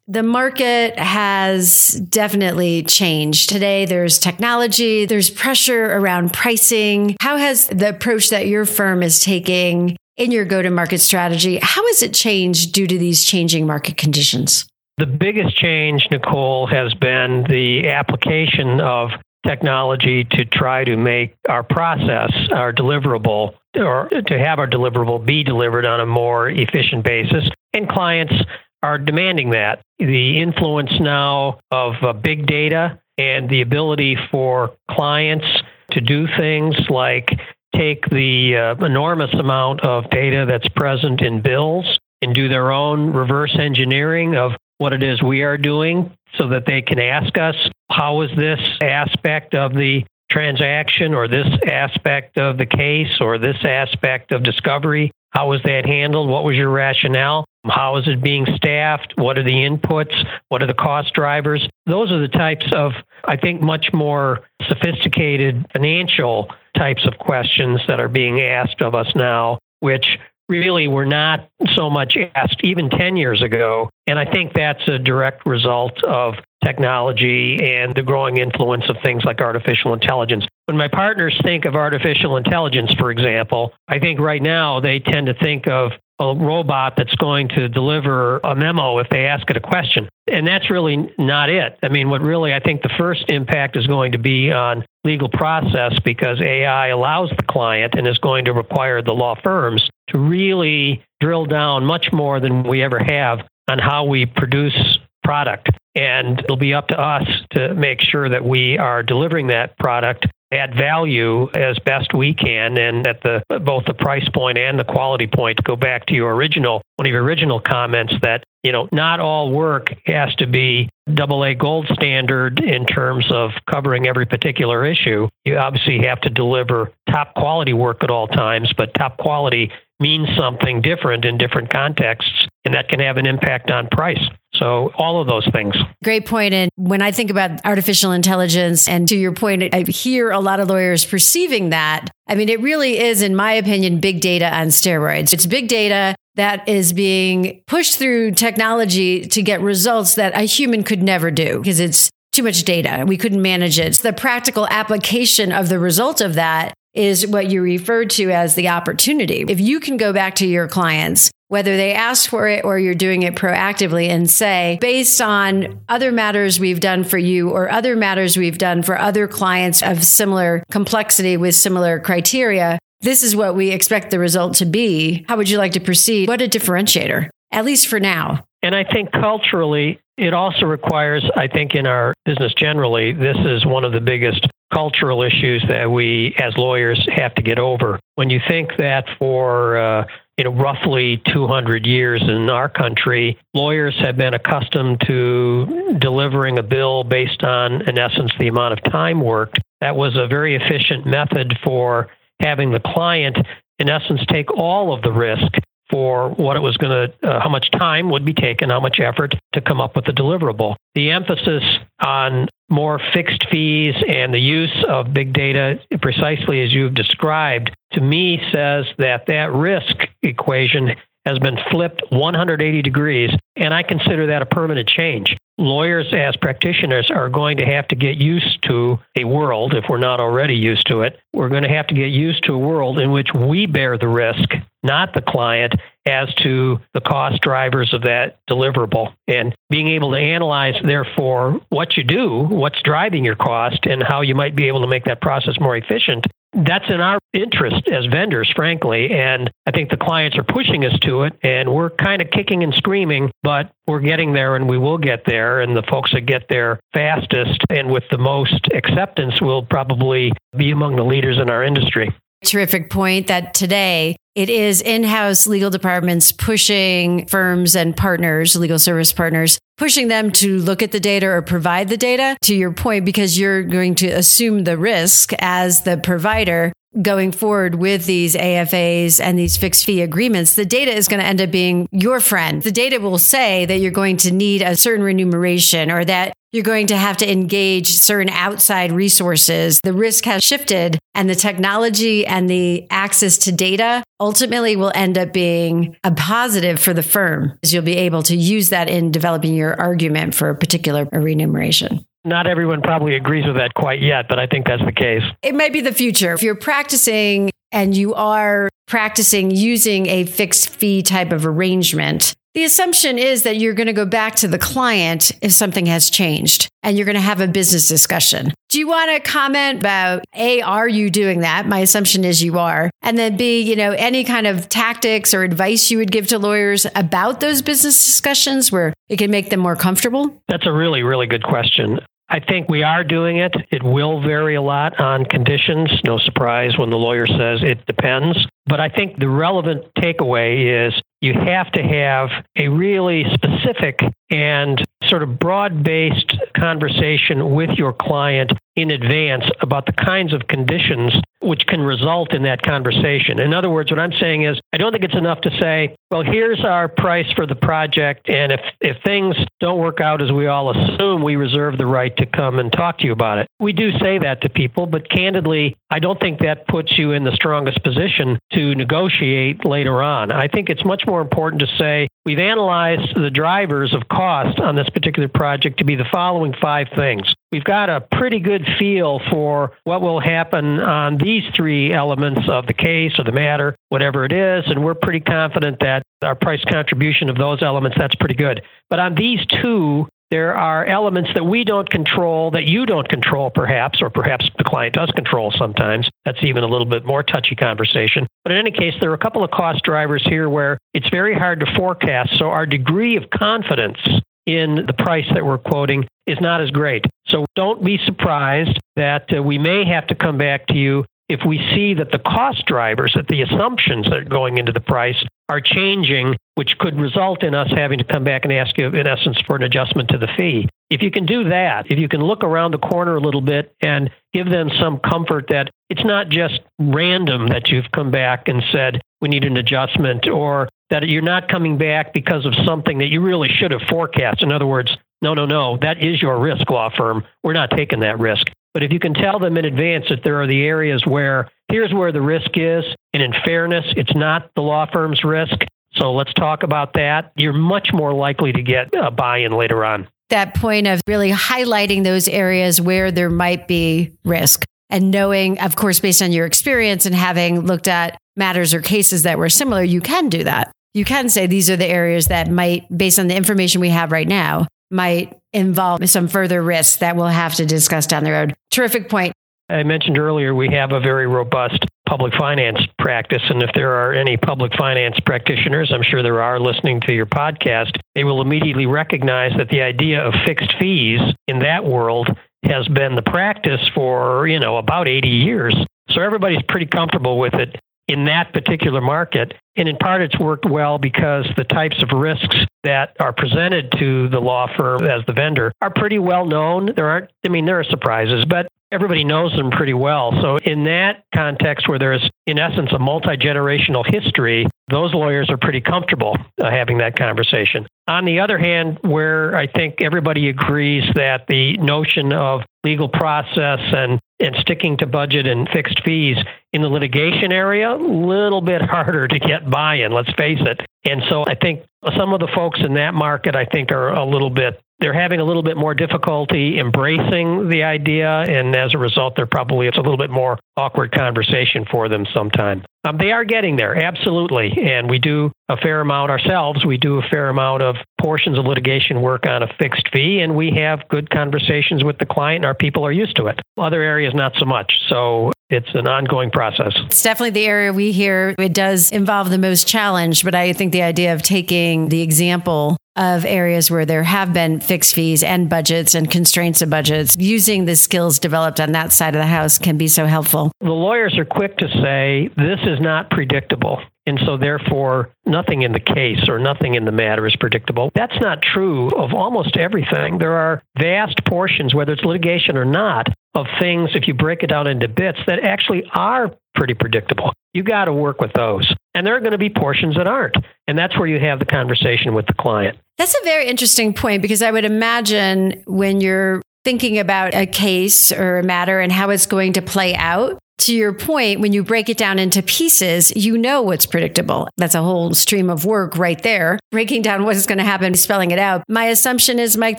The 0.08 0.22
market 0.22 0.96
has 0.98 2.00
definitely 2.08 2.84
changed. 2.84 3.48
Today, 3.48 3.86
there's 3.86 4.20
technology, 4.20 5.04
there's 5.04 5.30
pressure 5.30 5.84
around 5.84 6.32
pricing. 6.32 7.16
How 7.20 7.38
has 7.38 7.66
the 7.66 7.88
approach 7.88 8.30
that 8.30 8.46
your 8.46 8.66
firm 8.66 9.02
is 9.02 9.18
taking 9.20 9.96
in 10.16 10.30
your 10.30 10.44
go 10.44 10.62
to 10.62 10.70
market 10.70 11.00
strategy, 11.00 11.58
how 11.60 11.86
has 11.88 12.02
it 12.02 12.14
changed 12.14 12.72
due 12.72 12.86
to 12.86 12.98
these 12.98 13.24
changing 13.24 13.66
market 13.66 13.96
conditions? 13.96 14.66
The 14.98 15.06
biggest 15.06 15.56
change, 15.56 16.08
Nicole, 16.10 16.66
has 16.68 16.94
been 16.94 17.44
the 17.48 17.88
application 17.88 18.80
of 18.80 19.10
technology 19.46 20.24
to 20.24 20.44
try 20.44 20.84
to 20.84 20.96
make 20.96 21.34
our 21.48 21.62
process, 21.62 22.32
our 22.52 22.72
deliverable, 22.72 23.54
or 23.76 24.08
to 24.08 24.38
have 24.38 24.58
our 24.58 24.66
deliverable 24.66 25.24
be 25.24 25.44
delivered 25.44 25.84
on 25.84 26.00
a 26.00 26.06
more 26.06 26.48
efficient 26.48 27.04
basis. 27.04 27.48
And 27.74 27.88
clients 27.88 28.34
are 28.82 28.98
demanding 28.98 29.50
that. 29.50 29.80
The 29.98 30.40
influence 30.40 30.92
now 31.00 31.60
of 31.70 31.94
uh, 32.02 32.12
big 32.12 32.46
data 32.46 33.00
and 33.18 33.48
the 33.48 33.62
ability 33.62 34.16
for 34.30 34.72
clients 34.90 35.46
to 35.92 36.00
do 36.00 36.26
things 36.36 36.76
like 36.88 37.30
take 37.74 38.08
the 38.10 38.56
uh, 38.56 38.84
enormous 38.84 39.32
amount 39.34 39.80
of 39.80 40.08
data 40.10 40.46
that's 40.48 40.68
present 40.68 41.20
in 41.20 41.40
bills 41.40 41.98
and 42.22 42.34
do 42.34 42.48
their 42.48 42.72
own 42.72 43.12
reverse 43.12 43.56
engineering 43.58 44.36
of 44.36 44.52
what 44.78 44.92
it 44.92 45.02
is 45.02 45.22
we 45.22 45.42
are 45.42 45.58
doing 45.58 46.12
so 46.36 46.48
that 46.48 46.66
they 46.66 46.82
can 46.82 46.98
ask 46.98 47.36
us, 47.38 47.56
how 47.90 48.22
is 48.22 48.30
this 48.36 48.60
aspect 48.80 49.54
of 49.54 49.74
the 49.74 50.04
transaction 50.30 51.14
or 51.14 51.28
this 51.28 51.46
aspect 51.66 52.38
of 52.38 52.58
the 52.58 52.66
case 52.66 53.20
or 53.20 53.38
this 53.38 53.64
aspect 53.64 54.32
of 54.32 54.42
discovery? 54.42 55.10
How 55.30 55.48
was 55.50 55.62
that 55.64 55.86
handled? 55.86 56.28
What 56.28 56.44
was 56.44 56.56
your 56.56 56.70
rationale? 56.70 57.44
How 57.68 57.96
is 57.96 58.06
it 58.06 58.22
being 58.22 58.46
staffed? 58.56 59.14
What 59.16 59.38
are 59.38 59.42
the 59.42 59.50
inputs? 59.50 60.14
What 60.48 60.62
are 60.62 60.66
the 60.66 60.74
cost 60.74 61.14
drivers? 61.14 61.68
Those 61.86 62.10
are 62.10 62.20
the 62.20 62.28
types 62.28 62.66
of, 62.72 62.92
I 63.24 63.36
think, 63.36 63.60
much 63.60 63.92
more 63.92 64.42
sophisticated 64.68 65.66
financial 65.72 66.50
types 66.76 67.06
of 67.06 67.18
questions 67.18 67.80
that 67.88 68.00
are 68.00 68.08
being 68.08 68.40
asked 68.40 68.82
of 68.82 68.94
us 68.94 69.10
now, 69.14 69.58
which 69.80 70.18
really 70.48 70.86
were 70.88 71.06
not 71.06 71.48
so 71.74 71.90
much 71.90 72.16
asked 72.34 72.60
even 72.62 72.88
10 72.88 73.16
years 73.16 73.42
ago. 73.42 73.90
And 74.06 74.18
I 74.18 74.30
think 74.30 74.52
that's 74.54 74.86
a 74.88 74.98
direct 74.98 75.44
result 75.46 76.02
of 76.04 76.34
technology 76.64 77.58
and 77.62 77.94
the 77.94 78.02
growing 78.02 78.38
influence 78.38 78.88
of 78.88 78.96
things 79.02 79.24
like 79.24 79.40
artificial 79.40 79.92
intelligence. 79.92 80.46
When 80.66 80.76
my 80.76 80.88
partners 80.88 81.38
think 81.42 81.64
of 81.64 81.74
artificial 81.74 82.36
intelligence, 82.36 82.92
for 82.94 83.10
example, 83.10 83.72
I 83.88 83.98
think 83.98 84.20
right 84.20 84.42
now 84.42 84.80
they 84.80 85.00
tend 85.00 85.26
to 85.26 85.34
think 85.34 85.68
of 85.68 85.92
a 86.18 86.34
robot 86.34 86.94
that's 86.96 87.14
going 87.16 87.48
to 87.48 87.68
deliver 87.68 88.38
a 88.38 88.54
memo 88.54 88.98
if 88.98 89.08
they 89.10 89.26
ask 89.26 89.48
it 89.50 89.56
a 89.56 89.60
question. 89.60 90.08
And 90.26 90.46
that's 90.46 90.70
really 90.70 91.12
not 91.18 91.50
it. 91.50 91.78
I 91.82 91.88
mean, 91.88 92.10
what 92.10 92.20
really 92.22 92.54
I 92.54 92.60
think 92.60 92.82
the 92.82 92.90
first 92.96 93.30
impact 93.30 93.76
is 93.76 93.86
going 93.86 94.12
to 94.12 94.18
be 94.18 94.50
on 94.50 94.84
legal 95.04 95.28
process 95.28 95.98
because 96.00 96.40
AI 96.40 96.88
allows 96.88 97.30
the 97.30 97.42
client 97.42 97.94
and 97.96 98.08
is 98.08 98.18
going 98.18 98.46
to 98.46 98.52
require 98.52 99.02
the 99.02 99.12
law 99.12 99.34
firms 99.40 99.88
to 100.08 100.18
really 100.18 101.04
drill 101.20 101.46
down 101.46 101.84
much 101.84 102.12
more 102.12 102.40
than 102.40 102.64
we 102.64 102.82
ever 102.82 102.98
have 102.98 103.46
on 103.68 103.78
how 103.78 104.04
we 104.04 104.26
produce 104.26 104.98
product. 105.22 105.68
And 105.94 106.40
it'll 106.40 106.56
be 106.56 106.74
up 106.74 106.88
to 106.88 106.98
us 106.98 107.26
to 107.52 107.74
make 107.74 108.00
sure 108.00 108.28
that 108.28 108.44
we 108.44 108.78
are 108.78 109.02
delivering 109.02 109.48
that 109.48 109.76
product 109.78 110.26
add 110.52 110.74
value 110.74 111.50
as 111.54 111.78
best 111.80 112.14
we 112.14 112.34
can 112.34 112.78
and 112.78 113.06
at 113.06 113.22
the 113.22 113.42
both 113.60 113.84
the 113.86 113.94
price 113.94 114.28
point 114.28 114.58
and 114.58 114.78
the 114.78 114.84
quality 114.84 115.26
point. 115.26 115.62
Go 115.64 115.76
back 115.76 116.06
to 116.06 116.14
your 116.14 116.34
original 116.34 116.82
one 116.96 117.06
of 117.06 117.12
your 117.12 117.22
original 117.22 117.60
comments 117.60 118.14
that 118.22 118.44
you 118.62 118.72
know 118.72 118.88
not 118.92 119.20
all 119.20 119.50
work 119.50 119.94
has 120.06 120.34
to 120.36 120.46
be 120.46 120.88
double 121.12 121.44
A 121.44 121.54
gold 121.54 121.88
standard 121.92 122.60
in 122.60 122.86
terms 122.86 123.26
of 123.30 123.50
covering 123.70 124.06
every 124.06 124.26
particular 124.26 124.84
issue. 124.84 125.28
You 125.44 125.56
obviously 125.58 126.06
have 126.06 126.20
to 126.22 126.30
deliver 126.30 126.92
top 127.10 127.34
quality 127.34 127.72
work 127.72 128.04
at 128.04 128.10
all 128.10 128.28
times 128.28 128.72
but 128.76 128.94
top 128.94 129.18
quality 129.18 129.72
means 129.98 130.28
something 130.36 130.82
different 130.82 131.24
in 131.24 131.38
different 131.38 131.70
contexts 131.70 132.46
and 132.66 132.74
that 132.74 132.88
can 132.88 133.00
have 133.00 133.16
an 133.16 133.26
impact 133.26 133.70
on 133.70 133.88
price 133.88 134.20
so, 134.58 134.90
all 134.96 135.20
of 135.20 135.26
those 135.26 135.46
things. 135.52 135.74
Great 136.02 136.26
point. 136.26 136.54
And 136.54 136.70
when 136.76 137.02
I 137.02 137.10
think 137.10 137.30
about 137.30 137.64
artificial 137.64 138.12
intelligence, 138.12 138.88
and 138.88 139.06
to 139.08 139.16
your 139.16 139.32
point, 139.32 139.74
I 139.74 139.82
hear 139.82 140.30
a 140.30 140.40
lot 140.40 140.60
of 140.60 140.68
lawyers 140.68 141.04
perceiving 141.04 141.70
that. 141.70 142.10
I 142.26 142.34
mean, 142.34 142.48
it 142.48 142.60
really 142.60 142.98
is, 142.98 143.22
in 143.22 143.36
my 143.36 143.52
opinion, 143.52 144.00
big 144.00 144.20
data 144.20 144.52
on 144.54 144.68
steroids. 144.68 145.32
It's 145.32 145.46
big 145.46 145.68
data 145.68 146.14
that 146.36 146.68
is 146.68 146.92
being 146.92 147.62
pushed 147.66 147.98
through 147.98 148.32
technology 148.32 149.26
to 149.26 149.42
get 149.42 149.60
results 149.60 150.14
that 150.14 150.34
a 150.34 150.42
human 150.42 150.82
could 150.82 151.02
never 151.02 151.30
do 151.30 151.58
because 151.58 151.80
it's 151.80 152.10
too 152.32 152.42
much 152.42 152.64
data. 152.64 153.04
We 153.06 153.16
couldn't 153.16 153.40
manage 153.40 153.78
it. 153.78 153.96
So 153.96 154.08
the 154.08 154.16
practical 154.16 154.66
application 154.68 155.52
of 155.52 155.68
the 155.68 155.78
result 155.78 156.20
of 156.20 156.34
that 156.34 156.74
is 156.96 157.26
what 157.26 157.50
you 157.50 157.62
referred 157.62 158.10
to 158.10 158.30
as 158.30 158.54
the 158.54 158.68
opportunity. 158.68 159.44
If 159.48 159.60
you 159.60 159.80
can 159.80 159.96
go 159.96 160.12
back 160.12 160.36
to 160.36 160.46
your 160.46 160.68
clients, 160.68 161.30
whether 161.48 161.76
they 161.76 161.92
ask 161.92 162.28
for 162.28 162.48
it 162.48 162.64
or 162.64 162.78
you're 162.78 162.94
doing 162.94 163.22
it 163.22 163.36
proactively 163.36 164.08
and 164.08 164.28
say, 164.28 164.78
based 164.80 165.20
on 165.20 165.80
other 165.88 166.10
matters 166.10 166.58
we've 166.58 166.80
done 166.80 167.04
for 167.04 167.18
you 167.18 167.50
or 167.50 167.70
other 167.70 167.94
matters 167.94 168.36
we've 168.36 168.58
done 168.58 168.82
for 168.82 168.98
other 168.98 169.28
clients 169.28 169.82
of 169.82 170.02
similar 170.02 170.64
complexity 170.70 171.36
with 171.36 171.54
similar 171.54 172.00
criteria, 172.00 172.78
this 173.00 173.22
is 173.22 173.36
what 173.36 173.54
we 173.54 173.70
expect 173.70 174.10
the 174.10 174.18
result 174.18 174.54
to 174.54 174.64
be. 174.64 175.24
How 175.28 175.36
would 175.36 175.48
you 175.48 175.58
like 175.58 175.72
to 175.72 175.80
proceed? 175.80 176.28
What 176.28 176.42
a 176.42 176.48
differentiator, 176.48 177.28
at 177.52 177.64
least 177.64 177.86
for 177.86 178.00
now. 178.00 178.44
And 178.62 178.74
I 178.74 178.82
think 178.82 179.12
culturally, 179.12 180.00
it 180.16 180.32
also 180.32 180.66
requires, 180.66 181.24
I 181.36 181.46
think, 181.46 181.74
in 181.74 181.86
our 181.86 182.14
business 182.24 182.52
generally, 182.54 183.12
this 183.12 183.36
is 183.44 183.64
one 183.64 183.84
of 183.84 183.92
the 183.92 184.00
biggest 184.00 184.48
cultural 184.72 185.22
issues 185.22 185.64
that 185.68 185.90
we 185.90 186.34
as 186.38 186.56
lawyers 186.56 187.06
have 187.14 187.34
to 187.36 187.42
get 187.42 187.58
over. 187.58 188.00
When 188.16 188.30
you 188.30 188.40
think 188.48 188.76
that 188.78 189.06
for 189.18 189.76
uh, 189.76 190.06
you 190.36 190.44
know 190.44 190.52
roughly 190.52 191.22
200 191.28 191.86
years 191.86 192.22
in 192.22 192.50
our 192.50 192.68
country, 192.68 193.38
lawyers 193.54 193.94
have 194.00 194.16
been 194.16 194.34
accustomed 194.34 195.02
to 195.06 195.96
delivering 195.98 196.58
a 196.58 196.62
bill 196.62 197.04
based 197.04 197.42
on, 197.42 197.82
in 197.88 197.98
essence, 197.98 198.32
the 198.38 198.48
amount 198.48 198.72
of 198.72 198.92
time 198.92 199.20
worked. 199.20 199.58
That 199.80 199.96
was 199.96 200.16
a 200.16 200.26
very 200.26 200.56
efficient 200.56 201.06
method 201.06 201.58
for 201.62 202.08
having 202.40 202.72
the 202.72 202.80
client, 202.80 203.36
in 203.78 203.88
essence, 203.88 204.20
take 204.28 204.50
all 204.56 204.92
of 204.92 205.02
the 205.02 205.12
risk 205.12 205.52
for 205.90 206.30
what 206.30 206.56
it 206.56 206.60
was 206.60 206.76
going 206.76 207.10
to, 207.10 207.28
uh, 207.28 207.40
how 207.40 207.48
much 207.48 207.70
time 207.70 208.10
would 208.10 208.24
be 208.24 208.34
taken, 208.34 208.70
how 208.70 208.80
much 208.80 208.98
effort 209.00 209.34
to 209.52 209.60
come 209.60 209.80
up 209.80 209.94
with 209.94 210.08
a 210.08 210.12
deliverable. 210.12 210.74
The 210.94 211.10
emphasis 211.10 211.62
on 212.00 212.48
more 212.68 213.00
fixed 213.12 213.46
fees 213.50 213.94
and 214.08 214.34
the 214.34 214.40
use 214.40 214.84
of 214.88 215.12
big 215.12 215.32
data, 215.32 215.78
precisely 216.00 216.62
as 216.62 216.72
you've 216.72 216.94
described, 216.94 217.70
to 217.92 218.00
me 218.00 218.40
says 218.52 218.86
that 218.98 219.26
that 219.26 219.52
risk 219.52 220.08
equation 220.22 220.96
has 221.24 221.38
been 221.38 221.58
flipped 221.70 222.02
180 222.10 222.82
degrees, 222.82 223.30
and 223.56 223.74
I 223.74 223.82
consider 223.82 224.28
that 224.28 224.42
a 224.42 224.46
permanent 224.46 224.88
change. 224.88 225.36
Lawyers, 225.58 226.12
as 226.12 226.36
practitioners, 226.36 227.10
are 227.10 227.30
going 227.30 227.56
to 227.56 227.64
have 227.64 227.88
to 227.88 227.96
get 227.96 228.18
used 228.18 228.62
to 228.64 228.98
a 229.16 229.24
world, 229.24 229.72
if 229.74 229.84
we're 229.88 229.96
not 229.96 230.20
already 230.20 230.54
used 230.54 230.86
to 230.88 231.00
it, 231.00 231.18
we're 231.32 231.48
going 231.48 231.62
to 231.62 231.68
have 231.68 231.86
to 231.86 231.94
get 231.94 232.10
used 232.10 232.44
to 232.44 232.52
a 232.52 232.58
world 232.58 232.98
in 232.98 233.10
which 233.10 233.32
we 233.32 233.64
bear 233.64 233.96
the 233.96 234.06
risk, 234.06 234.52
not 234.82 235.14
the 235.14 235.22
client, 235.22 235.74
as 236.04 236.32
to 236.34 236.78
the 236.92 237.00
cost 237.00 237.40
drivers 237.40 237.94
of 237.94 238.02
that 238.02 238.38
deliverable. 238.50 239.14
And 239.28 239.54
being 239.70 239.88
able 239.88 240.10
to 240.12 240.18
analyze, 240.18 240.74
therefore, 240.84 241.60
what 241.70 241.96
you 241.96 242.04
do, 242.04 242.40
what's 242.40 242.82
driving 242.82 243.24
your 243.24 243.34
cost, 243.34 243.86
and 243.86 244.02
how 244.02 244.20
you 244.20 244.34
might 244.34 244.54
be 244.54 244.68
able 244.68 244.82
to 244.82 244.86
make 244.86 245.04
that 245.04 245.22
process 245.22 245.58
more 245.58 245.76
efficient 245.76 246.26
that's 246.56 246.88
in 246.88 247.00
our 247.00 247.18
interest 247.32 247.88
as 247.88 248.06
vendors, 248.06 248.50
frankly. 248.54 249.10
And 249.10 249.50
I 249.66 249.70
think 249.70 249.90
the 249.90 249.96
clients 249.96 250.36
are 250.38 250.42
pushing 250.42 250.84
us 250.84 250.98
to 251.00 251.22
it, 251.24 251.34
and 251.42 251.72
we're 251.72 251.90
kind 251.90 252.22
of 252.22 252.30
kicking 252.30 252.62
and 252.62 252.74
screaming, 252.74 253.30
but 253.42 253.70
we're 253.86 254.00
getting 254.00 254.32
there 254.32 254.56
and 254.56 254.68
we 254.68 254.78
will 254.78 254.98
get 254.98 255.24
there. 255.26 255.60
And 255.60 255.76
the 255.76 255.82
folks 255.82 256.12
that 256.12 256.22
get 256.22 256.48
there 256.48 256.80
fastest 256.92 257.60
and 257.70 257.90
with 257.90 258.04
the 258.10 258.18
most 258.18 258.68
acceptance 258.74 259.40
will 259.40 259.62
probably 259.62 260.32
be 260.56 260.70
among 260.70 260.96
the 260.96 261.04
leaders 261.04 261.38
in 261.38 261.50
our 261.50 261.62
industry. 261.62 262.14
Terrific 262.44 262.90
point 262.90 263.26
that 263.28 263.54
today 263.54 264.16
it 264.36 264.50
is 264.50 264.82
in 264.82 265.02
house 265.02 265.46
legal 265.46 265.70
departments 265.70 266.30
pushing 266.30 267.26
firms 267.26 267.74
and 267.74 267.96
partners, 267.96 268.54
legal 268.54 268.78
service 268.78 269.10
partners, 269.10 269.58
pushing 269.78 270.08
them 270.08 270.30
to 270.30 270.58
look 270.58 270.82
at 270.82 270.92
the 270.92 271.00
data 271.00 271.26
or 271.26 271.40
provide 271.40 271.88
the 271.88 271.96
data. 271.96 272.36
To 272.42 272.54
your 272.54 272.70
point, 272.70 273.06
because 273.06 273.38
you're 273.38 273.62
going 273.62 273.94
to 273.96 274.08
assume 274.08 274.64
the 274.64 274.76
risk 274.76 275.32
as 275.38 275.84
the 275.84 275.96
provider 275.96 276.70
going 277.00 277.32
forward 277.32 277.76
with 277.76 278.06
these 278.06 278.34
AFAs 278.34 279.20
and 279.20 279.38
these 279.38 279.56
fixed 279.56 279.84
fee 279.84 280.02
agreements, 280.02 280.54
the 280.54 280.64
data 280.64 280.92
is 280.92 281.08
going 281.08 281.20
to 281.20 281.26
end 281.26 281.40
up 281.40 281.50
being 281.50 281.88
your 281.90 282.20
friend. 282.20 282.62
The 282.62 282.72
data 282.72 282.98
will 283.00 283.18
say 283.18 283.66
that 283.66 283.78
you're 283.78 283.90
going 283.90 284.16
to 284.18 284.32
need 284.32 284.62
a 284.62 284.76
certain 284.76 285.04
remuneration 285.04 285.90
or 285.90 286.04
that 286.04 286.32
you're 286.52 286.62
going 286.62 286.86
to 286.86 286.96
have 286.96 287.18
to 287.18 287.30
engage 287.30 287.96
certain 287.96 288.30
outside 288.30 288.90
resources. 288.92 289.80
The 289.82 289.92
risk 289.92 290.24
has 290.24 290.42
shifted 290.42 290.98
and 291.14 291.28
the 291.28 291.34
technology 291.34 292.26
and 292.26 292.48
the 292.48 292.86
access 292.90 293.36
to 293.38 293.52
data 293.52 294.02
ultimately 294.20 294.76
will 294.76 294.92
end 294.94 295.18
up 295.18 295.32
being 295.32 295.96
a 296.02 296.12
positive 296.12 296.80
for 296.80 296.94
the 296.94 297.02
firm 297.02 297.58
as 297.62 297.74
you'll 297.74 297.82
be 297.82 297.96
able 297.96 298.22
to 298.22 298.36
use 298.36 298.70
that 298.70 298.88
in 298.88 299.10
developing 299.10 299.54
your 299.54 299.78
argument 299.78 300.34
for 300.34 300.48
a 300.48 300.54
particular 300.54 301.06
remuneration. 301.12 302.06
Not 302.26 302.48
everyone 302.48 302.82
probably 302.82 303.14
agrees 303.14 303.46
with 303.46 303.54
that 303.54 303.72
quite 303.74 304.02
yet, 304.02 304.26
but 304.28 304.40
I 304.40 304.48
think 304.48 304.66
that's 304.66 304.84
the 304.84 304.90
case. 304.90 305.22
It 305.42 305.54
might 305.54 305.72
be 305.72 305.80
the 305.80 305.92
future. 305.92 306.34
If 306.34 306.42
you're 306.42 306.56
practicing 306.56 307.50
and 307.70 307.96
you 307.96 308.14
are 308.14 308.68
practicing 308.88 309.52
using 309.52 310.06
a 310.08 310.24
fixed 310.24 310.70
fee 310.70 311.02
type 311.02 311.30
of 311.30 311.46
arrangement, 311.46 312.34
the 312.54 312.64
assumption 312.64 313.18
is 313.18 313.44
that 313.44 313.58
you're 313.58 313.74
going 313.74 313.86
to 313.86 313.92
go 313.92 314.06
back 314.06 314.34
to 314.36 314.48
the 314.48 314.58
client 314.58 315.30
if 315.40 315.52
something 315.52 315.86
has 315.86 316.10
changed 316.10 316.68
and 316.82 316.96
you're 316.96 317.04
going 317.04 317.14
to 317.14 317.20
have 317.20 317.40
a 317.40 317.46
business 317.46 317.86
discussion. 317.86 318.52
Do 318.70 318.80
you 318.80 318.88
want 318.88 319.10
to 319.12 319.20
comment 319.30 319.80
about 319.80 320.24
A, 320.34 320.62
are 320.62 320.88
you 320.88 321.10
doing 321.10 321.40
that? 321.40 321.68
My 321.68 321.80
assumption 321.80 322.24
is 322.24 322.42
you 322.42 322.58
are. 322.58 322.90
And 323.02 323.16
then 323.16 323.36
B, 323.36 323.60
you 323.60 323.76
know, 323.76 323.92
any 323.92 324.24
kind 324.24 324.48
of 324.48 324.68
tactics 324.68 325.32
or 325.32 325.44
advice 325.44 325.90
you 325.90 325.98
would 325.98 326.10
give 326.10 326.26
to 326.28 326.38
lawyers 326.38 326.86
about 326.96 327.40
those 327.40 327.62
business 327.62 328.04
discussions 328.04 328.72
where 328.72 328.94
it 329.08 329.18
can 329.18 329.30
make 329.30 329.50
them 329.50 329.60
more 329.60 329.76
comfortable? 329.76 330.42
That's 330.48 330.66
a 330.66 330.72
really, 330.72 331.02
really 331.02 331.26
good 331.26 331.44
question. 331.44 332.00
I 332.28 332.40
think 332.40 332.68
we 332.68 332.82
are 332.82 333.04
doing 333.04 333.38
it. 333.38 333.54
It 333.70 333.82
will 333.82 334.20
vary 334.20 334.56
a 334.56 334.62
lot 334.62 334.98
on 334.98 335.24
conditions. 335.24 335.90
No 336.04 336.18
surprise 336.18 336.76
when 336.76 336.90
the 336.90 336.96
lawyer 336.96 337.26
says 337.26 337.60
it 337.62 337.86
depends. 337.86 338.46
But 338.66 338.80
I 338.80 338.88
think 338.88 339.18
the 339.18 339.28
relevant 339.28 339.84
takeaway 339.96 340.88
is 340.88 341.00
you 341.20 341.34
have 341.34 341.70
to 341.72 341.82
have 341.82 342.30
a 342.56 342.68
really 342.68 343.24
specific 343.32 344.00
and 344.30 344.82
sort 345.08 345.22
of 345.22 345.38
broad 345.38 345.82
based 345.82 346.34
conversation 346.54 347.54
with 347.54 347.70
your 347.70 347.92
client 347.92 348.52
in 348.76 348.90
advance 348.90 349.44
about 349.60 349.86
the 349.86 349.92
kinds 349.92 350.34
of 350.34 350.46
conditions 350.46 351.14
which 351.40 351.66
can 351.66 351.80
result 351.80 352.34
in 352.34 352.42
that 352.42 352.62
conversation. 352.62 353.40
In 353.40 353.54
other 353.54 353.70
words, 353.70 353.90
what 353.90 353.98
I'm 353.98 354.12
saying 354.12 354.44
is, 354.44 354.58
I 354.72 354.76
don't 354.76 354.92
think 354.92 355.04
it's 355.04 355.16
enough 355.16 355.40
to 355.42 355.50
say, 355.58 355.94
well, 356.10 356.22
here's 356.22 356.64
our 356.64 356.88
price 356.88 357.30
for 357.32 357.46
the 357.46 357.54
project, 357.54 358.28
and 358.28 358.52
if, 358.52 358.60
if 358.80 358.96
things 359.04 359.36
don't 359.60 359.78
work 359.78 360.00
out 360.00 360.22
as 360.22 360.30
we 360.30 360.46
all 360.46 360.70
assume, 360.70 361.22
we 361.22 361.36
reserve 361.36 361.78
the 361.78 361.86
right 361.86 362.14
to 362.18 362.26
come 362.26 362.58
and 362.58 362.72
talk 362.72 362.98
to 362.98 363.06
you 363.06 363.12
about 363.12 363.38
it. 363.38 363.46
We 363.60 363.72
do 363.72 363.96
say 363.98 364.18
that 364.18 364.42
to 364.42 364.48
people, 364.48 364.86
but 364.86 365.08
candidly, 365.08 365.76
I 365.90 365.98
don't 365.98 366.20
think 366.20 366.40
that 366.40 366.66
puts 366.68 366.98
you 366.98 367.12
in 367.12 367.24
the 367.24 367.32
strongest 367.32 367.82
position 367.82 368.38
to 368.52 368.74
negotiate 368.74 369.64
later 369.64 370.02
on. 370.02 370.32
I 370.32 370.48
think 370.48 370.68
it's 370.68 370.84
much 370.84 371.04
more 371.06 371.20
important 371.20 371.60
to 371.60 371.68
say, 371.78 372.08
we've 372.24 372.38
analyzed 372.38 373.14
the 373.14 373.30
drivers 373.30 373.94
of 373.94 374.08
cost 374.08 374.58
on 374.60 374.76
this 374.76 374.88
particular 374.96 375.28
project 375.28 375.78
to 375.78 375.84
be 375.84 375.94
the 375.94 376.06
following 376.10 376.54
five 376.58 376.88
things. 376.96 377.34
We've 377.52 377.62
got 377.62 377.90
a 377.90 378.00
pretty 378.00 378.40
good 378.40 378.66
feel 378.78 379.20
for 379.30 379.72
what 379.84 380.00
will 380.00 380.20
happen 380.20 380.80
on 380.80 381.18
these 381.18 381.44
three 381.54 381.92
elements 381.92 382.48
of 382.48 382.66
the 382.66 382.72
case 382.72 383.18
or 383.18 383.24
the 383.24 383.32
matter, 383.32 383.76
whatever 383.90 384.24
it 384.24 384.32
is, 384.32 384.64
and 384.70 384.82
we're 384.82 384.94
pretty 384.94 385.20
confident 385.20 385.80
that 385.80 386.02
our 386.22 386.34
price 386.34 386.64
contribution 386.64 387.28
of 387.28 387.36
those 387.36 387.62
elements, 387.62 387.98
that's 387.98 388.14
pretty 388.14 388.36
good. 388.36 388.62
But 388.88 388.98
on 388.98 389.14
these 389.14 389.44
two, 389.44 390.08
there 390.30 390.56
are 390.56 390.86
elements 390.86 391.30
that 391.34 391.44
we 391.44 391.62
don't 391.62 391.88
control, 391.88 392.50
that 392.52 392.64
you 392.64 392.86
don't 392.86 393.06
control, 393.06 393.50
perhaps, 393.50 394.00
or 394.00 394.08
perhaps 394.08 394.50
the 394.56 394.64
client 394.64 394.94
does 394.94 395.10
control 395.10 395.52
sometimes. 395.52 396.08
That's 396.24 396.42
even 396.42 396.64
a 396.64 396.66
little 396.66 396.86
bit 396.86 397.04
more 397.04 397.22
touchy 397.22 397.54
conversation. 397.54 398.26
But 398.44 398.52
in 398.52 398.58
any 398.58 398.70
case, 398.70 398.94
there 398.98 399.10
are 399.10 399.14
a 399.14 399.18
couple 399.18 399.44
of 399.44 399.50
cost 399.50 399.84
drivers 399.84 400.24
here 400.26 400.48
where 400.48 400.78
it's 400.94 401.08
very 401.10 401.34
hard 401.34 401.60
to 401.60 401.66
forecast. 401.74 402.38
So 402.38 402.48
our 402.48 402.64
degree 402.64 403.16
of 403.16 403.28
confidence 403.30 404.00
in 404.46 404.86
the 404.86 404.94
price 404.94 405.26
that 405.34 405.44
we're 405.44 405.58
quoting 405.58 406.06
is 406.26 406.40
not 406.40 406.60
as 406.60 406.70
great. 406.70 407.04
So 407.26 407.44
don't 407.54 407.84
be 407.84 407.98
surprised 408.04 408.78
that 408.94 409.32
uh, 409.36 409.42
we 409.42 409.58
may 409.58 409.84
have 409.84 410.06
to 410.08 410.14
come 410.14 410.38
back 410.38 410.66
to 410.68 410.74
you 410.74 411.04
if 411.28 411.40
we 411.44 411.58
see 411.74 411.94
that 411.94 412.12
the 412.12 412.20
cost 412.20 412.64
drivers, 412.66 413.12
that 413.16 413.26
the 413.26 413.42
assumptions 413.42 414.08
that 414.08 414.18
are 414.18 414.24
going 414.24 414.58
into 414.58 414.72
the 414.72 414.80
price 414.80 415.24
are 415.48 415.60
changing, 415.60 416.36
which 416.54 416.78
could 416.78 416.98
result 417.00 417.42
in 417.42 417.54
us 417.54 417.68
having 417.70 417.98
to 417.98 418.04
come 418.04 418.22
back 418.22 418.44
and 418.44 418.52
ask 418.52 418.78
you, 418.78 418.86
in 418.86 419.06
essence, 419.06 419.40
for 419.46 419.56
an 419.56 419.62
adjustment 419.62 420.08
to 420.10 420.18
the 420.18 420.28
fee. 420.36 420.68
If 420.88 421.02
you 421.02 421.10
can 421.10 421.26
do 421.26 421.48
that, 421.48 421.90
if 421.90 421.98
you 421.98 422.08
can 422.08 422.20
look 422.20 422.44
around 422.44 422.70
the 422.72 422.78
corner 422.78 423.16
a 423.16 423.20
little 423.20 423.40
bit 423.40 423.74
and 423.80 424.10
give 424.32 424.48
them 424.48 424.70
some 424.80 424.98
comfort 424.98 425.46
that 425.48 425.70
it's 425.90 426.04
not 426.04 426.28
just 426.28 426.60
random 426.78 427.48
that 427.48 427.70
you've 427.70 427.90
come 427.92 428.12
back 428.12 428.46
and 428.46 428.62
said, 428.70 429.02
we 429.20 429.28
need 429.28 429.44
an 429.44 429.56
adjustment, 429.56 430.28
or 430.28 430.68
that 430.90 431.08
you're 431.08 431.22
not 431.22 431.48
coming 431.48 431.78
back 431.78 432.12
because 432.12 432.46
of 432.46 432.54
something 432.64 432.98
that 432.98 433.08
you 433.08 433.20
really 433.20 433.48
should 433.48 433.70
have 433.70 433.82
forecast. 433.88 434.42
In 434.42 434.52
other 434.52 434.66
words, 434.66 434.96
no, 435.22 435.34
no, 435.34 435.46
no, 435.46 435.78
that 435.78 436.02
is 436.02 436.20
your 436.20 436.38
risk, 436.38 436.70
law 436.70 436.90
firm. 436.94 437.24
We're 437.42 437.54
not 437.54 437.70
taking 437.70 438.00
that 438.00 438.18
risk. 438.18 438.46
But 438.74 438.82
if 438.82 438.92
you 438.92 438.98
can 438.98 439.14
tell 439.14 439.38
them 439.38 439.56
in 439.56 439.64
advance 439.64 440.06
that 440.10 440.22
there 440.22 440.40
are 440.42 440.46
the 440.46 440.64
areas 440.64 441.04
where 441.06 441.48
here's 441.68 441.92
where 441.94 442.12
the 442.12 442.20
risk 442.20 442.50
is, 442.54 442.84
and 443.14 443.22
in 443.22 443.32
fairness, 443.44 443.86
it's 443.96 444.14
not 444.14 444.50
the 444.54 444.60
law 444.60 444.86
firm's 444.92 445.24
risk. 445.24 445.64
So 445.94 446.12
let's 446.12 446.34
talk 446.34 446.62
about 446.62 446.92
that. 446.92 447.32
You're 447.36 447.54
much 447.54 447.92
more 447.94 448.12
likely 448.12 448.52
to 448.52 448.62
get 448.62 448.90
a 448.94 449.10
buy 449.10 449.38
in 449.38 449.52
later 449.52 449.84
on. 449.84 450.06
that 450.28 450.54
point 450.54 450.86
of 450.86 451.00
really 451.06 451.30
highlighting 451.30 452.04
those 452.04 452.28
areas 452.28 452.80
where 452.80 453.10
there 453.10 453.30
might 453.30 453.66
be 453.66 454.12
risk 454.24 454.64
and 454.90 455.10
knowing, 455.10 455.58
of 455.60 455.76
course, 455.76 456.00
based 456.00 456.20
on 456.20 456.32
your 456.32 456.46
experience 456.46 457.06
and 457.06 457.14
having 457.14 457.60
looked 457.60 457.88
at 457.88 458.18
matters 458.36 458.74
or 458.74 458.80
cases 458.80 459.22
that 459.22 459.38
were 459.38 459.48
similar, 459.48 459.82
you 459.82 460.00
can 460.00 460.28
do 460.28 460.44
that. 460.44 460.70
You 460.96 461.04
can 461.04 461.28
say 461.28 461.46
these 461.46 461.68
are 461.68 461.76
the 461.76 461.86
areas 461.86 462.28
that 462.28 462.50
might, 462.50 462.86
based 462.96 463.18
on 463.18 463.28
the 463.28 463.36
information 463.36 463.82
we 463.82 463.90
have 463.90 464.12
right 464.12 464.26
now, 464.26 464.66
might 464.90 465.36
involve 465.52 466.08
some 466.08 466.26
further 466.26 466.62
risks 466.62 466.96
that 467.00 467.16
we'll 467.16 467.26
have 467.26 467.54
to 467.56 467.66
discuss 467.66 468.06
down 468.06 468.24
the 468.24 468.32
road. 468.32 468.54
Terrific 468.70 469.10
point. 469.10 469.34
I 469.68 469.82
mentioned 469.82 470.16
earlier 470.16 470.54
we 470.54 470.70
have 470.72 470.92
a 470.92 471.00
very 471.00 471.26
robust 471.26 471.84
public 472.08 472.32
finance 472.32 472.80
practice. 472.98 473.42
And 473.50 473.62
if 473.62 473.68
there 473.74 473.92
are 473.92 474.14
any 474.14 474.38
public 474.38 474.72
finance 474.74 475.20
practitioners, 475.20 475.92
I'm 475.92 476.02
sure 476.02 476.22
there 476.22 476.40
are 476.40 476.58
listening 476.58 477.02
to 477.02 477.12
your 477.12 477.26
podcast, 477.26 477.98
they 478.14 478.24
will 478.24 478.40
immediately 478.40 478.86
recognize 478.86 479.52
that 479.58 479.68
the 479.68 479.82
idea 479.82 480.26
of 480.26 480.32
fixed 480.46 480.72
fees 480.80 481.20
in 481.46 481.58
that 481.58 481.84
world 481.84 482.30
has 482.62 482.88
been 482.88 483.16
the 483.16 483.22
practice 483.22 483.86
for, 483.94 484.48
you 484.48 484.60
know, 484.60 484.78
about 484.78 485.08
80 485.08 485.28
years. 485.28 485.76
So 486.08 486.22
everybody's 486.22 486.62
pretty 486.66 486.86
comfortable 486.86 487.38
with 487.38 487.52
it 487.52 487.78
in 488.08 488.24
that 488.26 488.52
particular 488.52 489.00
market. 489.00 489.54
And 489.76 489.88
in 489.88 489.96
part, 489.96 490.22
it's 490.22 490.38
worked 490.38 490.64
well 490.64 490.98
because 490.98 491.46
the 491.56 491.64
types 491.64 492.02
of 492.02 492.10
risks 492.16 492.56
that 492.84 493.16
are 493.20 493.32
presented 493.32 493.92
to 493.98 494.28
the 494.28 494.40
law 494.40 494.68
firm 494.76 495.04
as 495.04 495.24
the 495.26 495.32
vendor 495.32 495.72
are 495.82 495.90
pretty 495.90 496.18
well 496.18 496.46
known. 496.46 496.92
There 496.94 497.08
aren't, 497.08 497.30
I 497.44 497.48
mean, 497.48 497.66
there 497.66 497.80
are 497.80 497.84
surprises, 497.84 498.44
but 498.44 498.68
everybody 498.92 499.24
knows 499.24 499.52
them 499.56 499.70
pretty 499.70 499.94
well. 499.94 500.32
So, 500.40 500.58
in 500.58 500.84
that 500.84 501.24
context, 501.34 501.88
where 501.88 501.98
there's, 501.98 502.28
in 502.46 502.58
essence, 502.58 502.92
a 502.92 502.98
multi 502.98 503.36
generational 503.36 504.04
history, 504.06 504.66
those 504.88 505.12
lawyers 505.12 505.50
are 505.50 505.56
pretty 505.56 505.80
comfortable 505.80 506.36
uh, 506.60 506.70
having 506.70 506.98
that 506.98 507.18
conversation. 507.18 507.86
On 508.06 508.24
the 508.24 508.40
other 508.40 508.56
hand, 508.56 508.98
where 509.02 509.56
I 509.56 509.66
think 509.66 510.00
everybody 510.00 510.48
agrees 510.48 511.04
that 511.14 511.46
the 511.48 511.76
notion 511.78 512.32
of 512.32 512.62
legal 512.84 513.08
process 513.08 513.80
and, 513.80 514.20
and 514.38 514.54
sticking 514.60 514.96
to 514.98 515.06
budget 515.06 515.46
and 515.46 515.68
fixed 515.68 516.02
fees 516.04 516.36
in 516.72 516.82
the 516.82 516.88
litigation 516.88 517.50
area, 517.50 517.92
a 517.92 517.96
little 517.96 518.60
bit 518.60 518.80
harder 518.90 519.26
to 519.26 519.38
get 519.40 519.68
buy 519.68 519.96
in, 519.96 520.12
let's 520.12 520.32
face 520.34 520.60
it. 520.60 520.80
And 521.04 521.22
so 521.28 521.44
I 521.46 521.56
think 521.56 521.84
some 522.16 522.32
of 522.32 522.40
the 522.40 522.48
folks 522.54 522.80
in 522.80 522.94
that 522.94 523.14
market, 523.14 523.56
I 523.56 523.64
think, 523.64 523.90
are 523.90 524.10
a 524.10 524.24
little 524.24 524.50
bit 524.50 524.80
they're 524.98 525.12
having 525.12 525.40
a 525.40 525.44
little 525.44 525.62
bit 525.62 525.76
more 525.76 525.94
difficulty 525.94 526.78
embracing 526.78 527.68
the 527.68 527.82
idea, 527.82 528.30
and 528.30 528.74
as 528.74 528.94
a 528.94 528.98
result, 528.98 529.36
they're 529.36 529.44
probably 529.44 529.88
it's 529.88 529.98
a 529.98 530.00
little 530.00 530.16
bit 530.16 530.30
more 530.30 530.58
awkward 530.76 531.12
conversation 531.12 531.84
for 531.90 532.08
them 532.08 532.26
sometimes. 532.32 532.82
Um, 533.06 533.18
they 533.18 533.30
are 533.30 533.44
getting 533.44 533.76
there, 533.76 533.96
absolutely, 533.96 534.76
and 534.82 535.08
we 535.08 535.20
do 535.20 535.52
a 535.68 535.76
fair 535.76 536.00
amount 536.00 536.32
ourselves. 536.32 536.84
We 536.84 536.96
do 536.96 537.18
a 537.18 537.22
fair 537.22 537.48
amount 537.48 537.82
of 537.82 537.94
portions 538.20 538.58
of 538.58 538.64
litigation 538.64 539.22
work 539.22 539.46
on 539.46 539.62
a 539.62 539.68
fixed 539.78 540.08
fee, 540.12 540.40
and 540.40 540.56
we 540.56 540.72
have 540.72 541.06
good 541.08 541.30
conversations 541.30 542.02
with 542.02 542.18
the 542.18 542.26
client, 542.26 542.56
and 542.56 542.64
our 542.64 542.74
people 542.74 543.06
are 543.06 543.12
used 543.12 543.36
to 543.36 543.46
it. 543.46 543.60
Other 543.78 544.02
areas, 544.02 544.34
not 544.34 544.54
so 544.58 544.64
much. 544.64 544.98
So 545.08 545.52
it's 545.70 545.94
an 545.94 546.08
ongoing 546.08 546.50
process. 546.50 546.94
It's 547.06 547.22
definitely 547.22 547.50
the 547.50 547.66
area 547.66 547.92
we 547.92 548.10
hear 548.10 548.56
it 548.58 548.74
does 548.74 549.12
involve 549.12 549.50
the 549.50 549.58
most 549.58 549.86
challenge, 549.86 550.44
but 550.44 550.56
I 550.56 550.72
think 550.72 550.92
the 550.92 551.02
idea 551.02 551.32
of 551.32 551.42
taking 551.42 552.08
the 552.08 552.22
example 552.22 552.96
of 553.16 553.46
areas 553.46 553.90
where 553.90 554.04
there 554.04 554.22
have 554.22 554.52
been 554.52 554.78
fixed 554.78 555.14
fees 555.14 555.42
and 555.42 555.70
budgets 555.70 556.14
and 556.14 556.30
constraints 556.30 556.82
of 556.82 556.90
budgets, 556.90 557.34
using 557.38 557.86
the 557.86 557.96
skills 557.96 558.38
developed 558.38 558.78
on 558.78 558.92
that 558.92 559.10
side 559.12 559.34
of 559.34 559.40
the 559.40 559.46
house 559.46 559.78
can 559.78 559.96
be 559.96 560.06
so 560.06 560.26
helpful. 560.26 560.70
The 560.80 560.92
lawyers 560.92 561.38
are 561.38 561.44
quick 561.46 561.78
to 561.78 561.88
say 561.88 562.50
this 562.56 562.80
is 562.84 562.95
not 563.00 563.30
predictable. 563.30 564.02
And 564.26 564.40
so, 564.44 564.56
therefore, 564.56 565.30
nothing 565.44 565.82
in 565.82 565.92
the 565.92 566.00
case 566.00 566.48
or 566.48 566.58
nothing 566.58 566.94
in 566.94 567.04
the 567.04 567.12
matter 567.12 567.46
is 567.46 567.54
predictable. 567.54 568.10
That's 568.14 568.40
not 568.40 568.60
true 568.60 569.08
of 569.10 569.32
almost 569.32 569.76
everything. 569.76 570.38
There 570.38 570.56
are 570.56 570.82
vast 570.98 571.44
portions, 571.44 571.94
whether 571.94 572.12
it's 572.12 572.24
litigation 572.24 572.76
or 572.76 572.84
not, 572.84 573.28
of 573.54 573.66
things, 573.78 574.10
if 574.14 574.26
you 574.26 574.34
break 574.34 574.62
it 574.62 574.68
down 574.68 574.86
into 574.86 575.08
bits, 575.08 575.38
that 575.46 575.60
actually 575.60 576.04
are 576.12 576.52
pretty 576.74 576.94
predictable. 576.94 577.52
You 577.72 577.82
got 577.82 578.06
to 578.06 578.12
work 578.12 578.40
with 578.40 578.52
those. 578.52 578.92
And 579.14 579.26
there 579.26 579.36
are 579.36 579.40
going 579.40 579.52
to 579.52 579.58
be 579.58 579.70
portions 579.70 580.16
that 580.16 580.26
aren't. 580.26 580.56
And 580.86 580.98
that's 580.98 581.16
where 581.18 581.26
you 581.26 581.38
have 581.40 581.58
the 581.58 581.64
conversation 581.64 582.34
with 582.34 582.46
the 582.46 582.52
client. 582.52 582.98
That's 583.18 583.34
a 583.34 583.44
very 583.44 583.66
interesting 583.66 584.12
point 584.12 584.42
because 584.42 584.60
I 584.60 584.70
would 584.70 584.84
imagine 584.84 585.82
when 585.86 586.20
you're 586.20 586.60
thinking 586.84 587.18
about 587.18 587.54
a 587.54 587.66
case 587.66 588.30
or 588.30 588.58
a 588.58 588.62
matter 588.62 589.00
and 589.00 589.10
how 589.10 589.30
it's 589.30 589.46
going 589.46 589.72
to 589.72 589.82
play 589.82 590.14
out, 590.14 590.58
to 590.78 590.94
your 590.94 591.12
point, 591.12 591.60
when 591.60 591.72
you 591.72 591.82
break 591.82 592.08
it 592.08 592.16
down 592.16 592.38
into 592.38 592.62
pieces, 592.62 593.34
you 593.34 593.56
know 593.56 593.82
what's 593.82 594.06
predictable. 594.06 594.68
That's 594.76 594.94
a 594.94 595.02
whole 595.02 595.34
stream 595.34 595.70
of 595.70 595.84
work 595.84 596.16
right 596.16 596.42
there, 596.42 596.78
breaking 596.90 597.22
down 597.22 597.44
what 597.44 597.56
is 597.56 597.66
going 597.66 597.78
to 597.78 597.84
happen, 597.84 598.14
spelling 598.14 598.50
it 598.50 598.58
out. 598.58 598.84
My 598.88 599.06
assumption 599.06 599.58
is, 599.58 599.76
Mike, 599.76 599.98